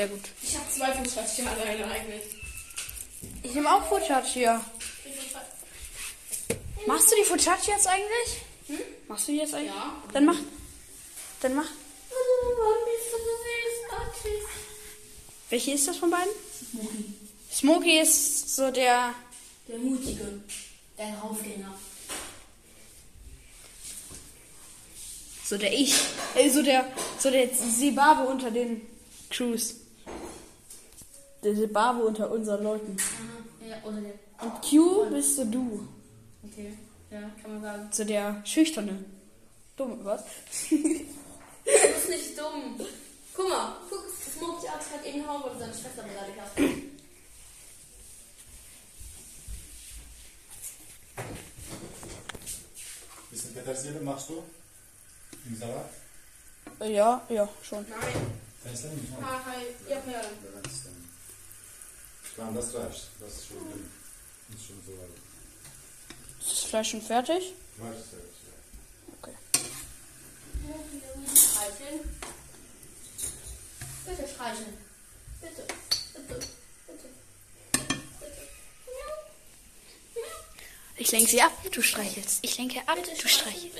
Sehr 0.00 0.08
gut. 0.08 0.22
Ich 0.42 0.56
hab 0.56 0.72
zwei 0.72 0.92
Schatz 0.94 1.36
hier 1.36 1.50
alleine 1.50 1.84
eigentlich. 1.84 2.22
Ich 3.42 3.54
nehme 3.54 3.70
auch 3.70 3.86
Focaccia. 3.86 4.64
Machst 6.86 7.12
du 7.12 7.16
die 7.16 7.24
Focaccia 7.24 7.74
jetzt 7.74 7.86
eigentlich? 7.86 8.80
Machst 9.08 9.28
du 9.28 9.32
die 9.32 9.38
jetzt 9.40 9.52
eigentlich? 9.52 9.74
Ja. 9.74 10.02
Dann 10.14 10.24
mach. 10.24 10.38
Dann 11.42 11.54
mach. 11.54 11.66
Welche 15.50 15.72
ist 15.72 15.86
das 15.86 15.98
von 15.98 16.10
beiden? 16.10 16.32
Smokey 17.52 18.00
ist 18.00 18.56
so 18.56 18.70
der. 18.70 19.12
Der 19.68 19.76
Mutige. 19.76 20.40
Der 20.96 21.14
Raufgänger. 21.18 21.74
So 25.44 25.58
der 25.58 25.74
Ich. 25.74 25.94
Äh, 26.36 26.48
so 26.48 26.62
der. 26.62 26.90
So 27.18 27.30
der 27.30 27.50
Zimbabwe 27.52 28.26
unter 28.26 28.50
den 28.50 28.80
Crews. 29.28 29.79
Der 31.42 31.54
Zimbabwe 31.54 32.04
unter 32.04 32.30
unseren 32.30 32.62
Leuten. 32.62 32.96
Ja, 33.66 33.76
oder 33.84 34.00
der. 34.00 34.14
Und 34.42 34.62
Q 34.62 35.10
bist 35.10 35.36
so 35.36 35.44
du. 35.44 35.88
Okay. 36.42 36.76
Ja, 37.10 37.30
kann 37.40 37.52
man 37.52 37.62
sagen. 37.62 37.88
So 37.90 38.04
der 38.04 38.42
Schüchterne. 38.44 39.04
Dumme, 39.76 40.04
was? 40.04 40.24
Du 40.70 40.76
bist 40.76 42.08
nicht 42.08 42.38
dumm. 42.38 42.78
Guck 43.34 43.48
mal, 43.48 43.76
guck, 43.88 44.04
Smokey 44.34 44.66
hat 44.66 44.80
gerade 44.90 45.08
eben 45.08 45.26
Hauen, 45.26 45.42
weil 45.42 45.52
du 45.52 45.58
seine 45.58 45.72
Schwester 45.72 46.02
beleidigt 46.02 46.38
hast. 46.40 46.56
Bisschen 53.30 53.54
Petersilie 53.54 54.00
machst 54.00 54.28
du? 54.28 54.42
Im 55.46 55.56
Salat? 55.56 55.90
Ja, 56.80 57.22
ja, 57.28 57.48
schon. 57.62 57.86
Nein. 57.88 58.00
Kannst 58.62 58.84
du 58.84 58.88
nicht 58.88 59.10
machen? 59.10 59.24
Ah, 59.24 59.40
hi. 59.46 59.64
Ja, 59.88 59.96
ja. 60.10 60.20
Ja, 62.40 62.50
das 62.52 62.70
glaube, 62.70 62.86
das 62.88 62.96
reicht. 62.96 63.08
Das 63.20 63.34
ist 63.34 63.46
schon, 63.48 63.90
das 64.48 64.60
ist 64.60 64.66
schon 64.66 64.82
so 64.86 64.92
weit. 64.92 65.10
Ist 66.40 66.50
das 66.50 66.62
Fleisch 66.64 66.90
schon 66.90 67.02
fertig? 67.02 67.52
Fleisch 67.76 67.96
ist 67.96 68.08
fertig, 68.08 68.34
ja. 68.46 68.54
Okay. 69.18 69.36
Streicheln. 71.36 72.00
Bitte 74.06 74.28
streicheln. 74.34 74.78
Bitte. 75.42 75.62
Bitte. 76.14 76.46
Bitte. 76.86 77.08
Bitte. 78.24 78.38
Ich 80.96 81.10
lenke 81.12 81.30
sie 81.30 81.42
ab, 81.42 81.52
du 81.70 81.82
streichelst. 81.82 82.38
Ich 82.40 82.56
lenke 82.56 82.80
ab, 82.88 82.98
du 83.04 83.28
streichelst. 83.28 83.76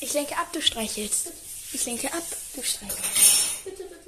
Ich 0.00 0.12
lenke 0.12 0.36
ab, 0.36 0.52
du 0.52 0.62
streichelst. 0.62 1.32
Ich 1.72 1.84
lenke 1.86 2.12
ab, 2.12 2.22
du 2.54 2.62
streichelst. 2.62 3.64
Bitte, 3.64 3.82
bitte. 3.82 3.99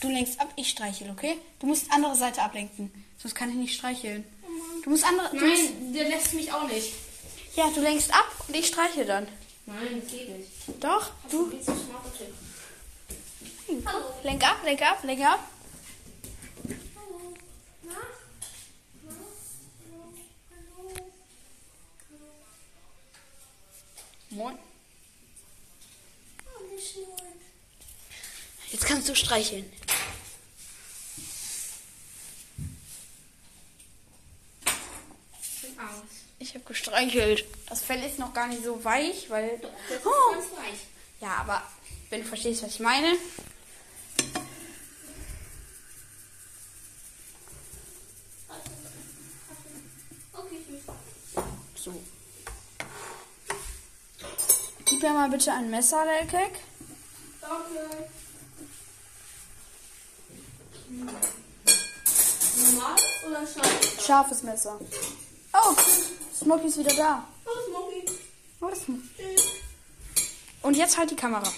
Du 0.00 0.08
lenkst 0.08 0.40
ab, 0.40 0.52
ich 0.56 0.70
streichel, 0.70 1.10
okay? 1.10 1.36
Du 1.58 1.66
musst 1.66 1.90
andere 1.90 2.14
Seite 2.14 2.42
ablenken. 2.42 2.92
Sonst 3.18 3.34
kann 3.34 3.50
ich 3.50 3.56
nicht 3.56 3.74
streicheln. 3.74 4.24
Du 4.84 4.90
musst 4.90 5.04
andere. 5.04 5.28
Du 5.36 5.44
musst, 5.44 5.62
Nein, 5.74 5.92
der 5.92 6.08
lässt 6.08 6.34
mich 6.34 6.52
auch 6.52 6.68
nicht. 6.68 6.92
ja, 7.56 7.68
du 7.74 7.80
lenkst 7.80 8.12
ab 8.14 8.26
und 8.46 8.54
ich 8.54 8.66
streichel 8.68 9.04
dann. 9.06 9.26
Nein, 9.66 10.00
das 10.00 10.10
geht 10.10 10.28
nicht. 10.28 10.50
Doch, 10.80 11.10
Du 11.30 11.50
du. 11.50 11.56
okay. 11.56 12.28
Hallo. 13.84 14.04
Lenk 14.22 14.42
ab, 14.48 14.58
lenk 14.64 14.80
ab, 14.82 15.02
lenk 15.04 15.20
ab. 15.20 15.40
Hallo. 16.96 17.34
Na? 17.82 17.92
Na? 19.04 19.10
Hallo. 19.10 19.24
Hallo. 22.08 22.22
Moin. 24.30 24.58
Oh, 26.46 26.62
moin. 26.62 26.78
Jetzt 28.70 28.84
kannst 28.86 29.08
du 29.08 29.14
streicheln. 29.16 29.70
Ich 35.42 35.62
bin 35.62 35.78
aus. 35.80 36.27
Ich 36.38 36.54
habe 36.54 36.64
gestreichelt. 36.64 37.44
Das 37.68 37.82
Fell 37.82 38.02
ist 38.04 38.18
noch 38.18 38.32
gar 38.32 38.46
nicht 38.46 38.64
so 38.64 38.82
weich, 38.84 39.28
weil. 39.28 39.58
Das 39.58 39.70
ist 39.98 40.06
Oh. 40.06 40.32
ganz 40.32 40.44
weich. 40.52 40.80
Ja, 41.20 41.36
aber 41.40 41.62
wenn 42.10 42.22
du 42.22 42.28
verstehst, 42.28 42.62
was 42.62 42.74
ich 42.74 42.80
meine. 42.80 43.16
So. 51.74 51.92
Gib 54.84 55.02
mir 55.02 55.10
mal 55.10 55.28
bitte 55.30 55.52
ein 55.52 55.70
Messer, 55.70 56.04
Lelkek. 56.04 56.58
Danke. 57.40 58.08
Normal 62.56 62.96
oder 63.28 63.46
scharf? 63.46 64.04
Scharfes 64.06 64.42
Messer. 64.42 64.78
Oh, 65.52 65.76
Smokey 66.38 66.66
ist 66.66 66.78
wieder 66.78 66.94
da. 66.94 67.26
Hallo, 67.46 67.60
Smokey. 67.66 68.04
Oh, 68.60 68.68
das 68.68 68.80
Sm- 68.80 69.02
Tschüss. 69.16 69.42
Und 70.62 70.76
jetzt 70.76 70.96
halt 70.96 71.10
die 71.10 71.16
Kamera. 71.16 71.52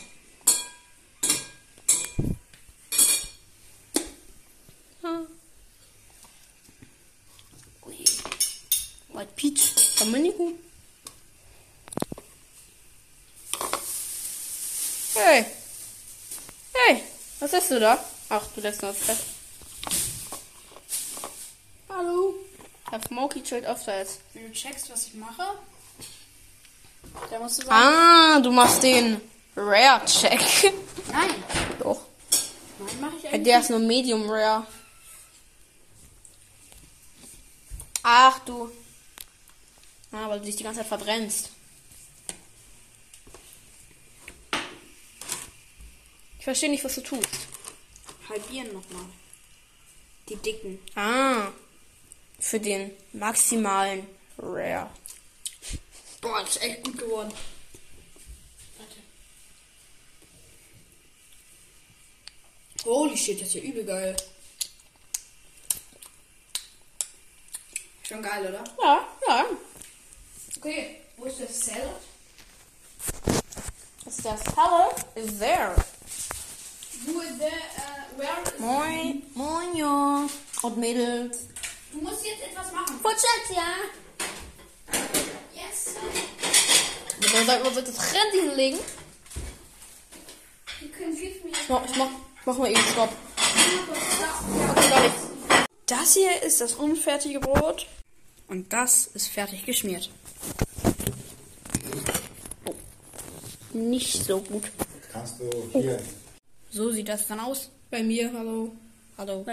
Hm. 5.02 5.26
Ui. 7.86 8.04
White 9.14 9.32
Peach. 9.36 9.96
Dominico. 9.98 10.52
Hey. 15.14 15.44
Hey. 16.72 17.02
Was 17.40 17.52
ist 17.52 17.70
du 17.70 17.80
da? 17.80 18.02
Ach, 18.28 18.46
du 18.54 18.60
lässt 18.60 18.82
nur 18.82 18.92
das 18.92 19.00
Fett. 19.02 19.18
Hallo. 21.88 22.34
Herr 22.90 23.00
Smokey 23.06 23.42
chillt 23.42 23.64
jetzt. 23.64 24.20
Wenn 24.34 24.46
du 24.46 24.52
checkst, 24.52 24.90
was 24.90 25.06
ich 25.06 25.14
mache, 25.14 25.44
dann 27.30 27.42
musst 27.42 27.62
du 27.62 27.66
sagen. 27.66 27.72
Ah, 27.72 28.40
du 28.40 28.50
machst 28.50 28.82
den 28.82 29.20
Rare-Check. 29.56 30.72
Nein. 31.12 31.30
Doch. 31.78 32.00
Nein, 32.78 33.00
mache 33.00 33.16
ich 33.16 33.28
eigentlich 33.28 33.42
Der 33.44 33.60
ist 33.60 33.70
nur 33.70 33.78
Medium 33.78 34.28
Rare. 34.28 34.66
Ach 38.02 38.38
du. 38.40 38.70
Ah, 40.10 40.28
weil 40.28 40.40
du 40.40 40.46
dich 40.46 40.56
die 40.56 40.64
ganze 40.64 40.80
Zeit 40.80 40.88
verbrennst. 40.88 41.50
Ich 46.38 46.44
verstehe 46.44 46.70
nicht, 46.70 46.82
was 46.82 46.94
du 46.96 47.02
tust. 47.02 47.28
halbieren 48.28 48.72
nochmal. 48.72 49.04
Die 50.28 50.36
dicken. 50.36 50.78
Ah. 50.96 51.52
Für 52.40 52.58
den 52.58 52.90
maximalen 53.12 54.06
Rare. 54.38 54.90
Boah, 56.20 56.40
das 56.40 56.56
ist 56.56 56.62
echt 56.62 56.82
gut 56.84 56.98
geworden. 56.98 57.32
Holy 62.84 63.16
shit, 63.16 63.40
das 63.40 63.48
ist 63.48 63.54
ja 63.54 63.60
übel 63.62 63.84
geil. 63.84 64.16
Schon 68.02 68.22
geil, 68.22 68.46
oder? 68.48 68.64
Ja, 68.82 69.06
ja. 69.28 69.44
Okay, 70.56 70.96
wo 71.16 71.26
ist 71.26 71.40
der 71.40 71.48
Salad? 71.48 72.00
Ist 74.06 74.24
der 74.24 74.38
Salad 74.38 75.06
is 75.14 75.38
there. 75.38 75.76
Wo 77.04 77.20
ist 77.20 77.38
der, 77.38 77.48
äh, 77.48 78.18
where 78.18 78.42
is 78.44 78.58
Moin. 78.58 79.22
Moin, 79.34 79.76
ja. 79.76 80.26
Und 80.62 80.78
Mädels. 80.78 81.38
Futschert, 83.02 83.56
ja. 83.56 83.76
Yes. 85.54 85.94
Dann 87.32 87.46
sollten 87.46 87.64
wir 87.64 87.70
bitte 87.70 87.94
Trend 87.94 88.32
hinlegen. 88.32 88.78
You 90.80 90.88
can 90.88 91.14
give 91.14 91.44
me 91.44 91.50
Ich 91.52 91.68
mach, 91.68 91.84
ich 91.84 91.96
mach, 91.96 92.08
mach 92.44 92.58
mal 92.58 92.70
eben 92.70 92.80
Stopp. 92.92 93.10
Okay, 93.36 94.90
gar 94.90 95.02
nichts. 95.02 95.22
Das 95.86 96.14
hier 96.14 96.42
ist 96.42 96.60
das 96.60 96.74
unfertige 96.74 97.40
Brot. 97.40 97.86
Und 98.48 98.72
das 98.72 99.06
ist 99.06 99.28
fertig 99.28 99.64
geschmiert. 99.64 100.10
Nicht 103.72 104.24
so 104.24 104.40
gut. 104.40 104.64
Kannst 105.12 105.40
du 105.40 105.70
hier. 105.72 106.02
So 106.70 106.90
sieht 106.90 107.08
das 107.08 107.26
dann 107.28 107.40
aus. 107.40 107.70
Bei 107.90 108.02
mir, 108.02 108.32
hallo. 108.32 108.72
Hallo. 109.16 109.46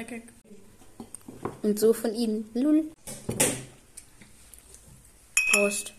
Und 1.62 1.80
so 1.80 1.94
von 1.94 2.14
Ihnen. 2.14 2.50
Lul. 2.54 2.92
Prost. 5.52 5.94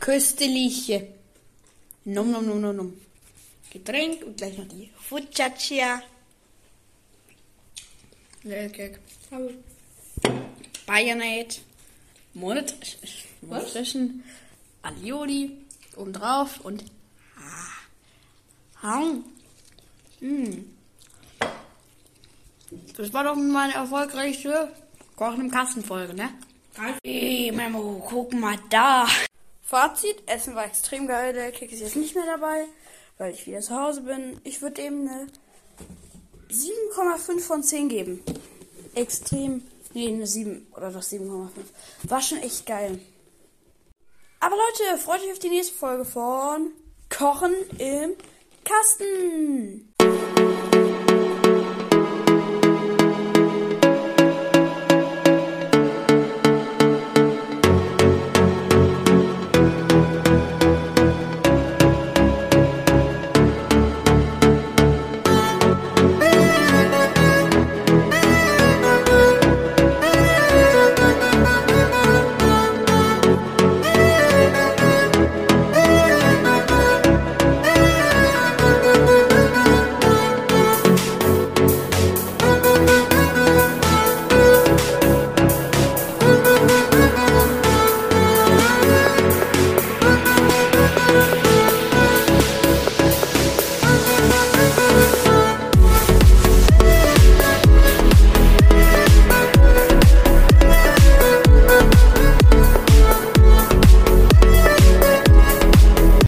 Köstliche. 0.00 1.08
Num, 2.04 2.30
num, 2.32 2.46
num, 2.46 2.60
num, 2.60 2.76
num. 2.76 3.00
Getränk 3.70 4.24
und 4.24 4.36
gleich 4.36 4.58
noch 4.58 4.68
die 4.68 4.90
Focaccia. 4.98 6.02
Lecker. 8.42 8.98
Hallo. 9.30 9.50
Bayernade. 10.86 11.56
Monatischen. 12.34 14.24
Alioli. 14.82 15.52
Oben 15.96 16.12
drauf 16.12 16.60
und. 16.60 16.84
Ah. 18.82 19.12
Mm. 20.20 20.64
Das 22.96 23.12
war 23.12 23.24
doch 23.24 23.36
meine 23.36 23.74
erfolgreichste 23.74 24.72
Kochen 25.20 25.42
im 25.42 25.50
Kasten-Folge, 25.50 26.14
ne? 26.14 26.30
Hey, 27.04 27.52
Memo, 27.54 28.02
guck 28.08 28.32
mal 28.32 28.56
da. 28.70 29.06
Fazit: 29.60 30.16
Essen 30.26 30.54
war 30.54 30.64
extrem 30.64 31.06
geil. 31.06 31.34
Der 31.34 31.52
Kick 31.52 31.70
ist 31.72 31.80
jetzt 31.80 31.96
nicht 31.96 32.14
mehr 32.14 32.24
dabei, 32.24 32.64
weil 33.18 33.34
ich 33.34 33.46
wieder 33.46 33.60
zu 33.60 33.78
Hause 33.78 34.00
bin. 34.00 34.40
Ich 34.44 34.62
würde 34.62 34.80
dem 34.80 35.06
eine 35.06 35.26
7,5 36.50 37.38
von 37.40 37.62
10 37.62 37.90
geben. 37.90 38.24
Extrem. 38.94 39.62
Nee, 39.92 40.08
eine 40.08 40.26
7 40.26 40.66
oder 40.74 40.90
doch 40.90 41.02
7,5. 41.02 41.50
War 42.04 42.22
schon 42.22 42.38
echt 42.38 42.64
geil. 42.64 42.98
Aber 44.40 44.56
Leute, 44.56 45.02
freut 45.02 45.20
euch 45.20 45.32
auf 45.32 45.38
die 45.38 45.50
nächste 45.50 45.74
Folge 45.74 46.06
von 46.06 46.70
Kochen 47.10 47.52
im 47.76 48.16
Kasten. 48.64 49.89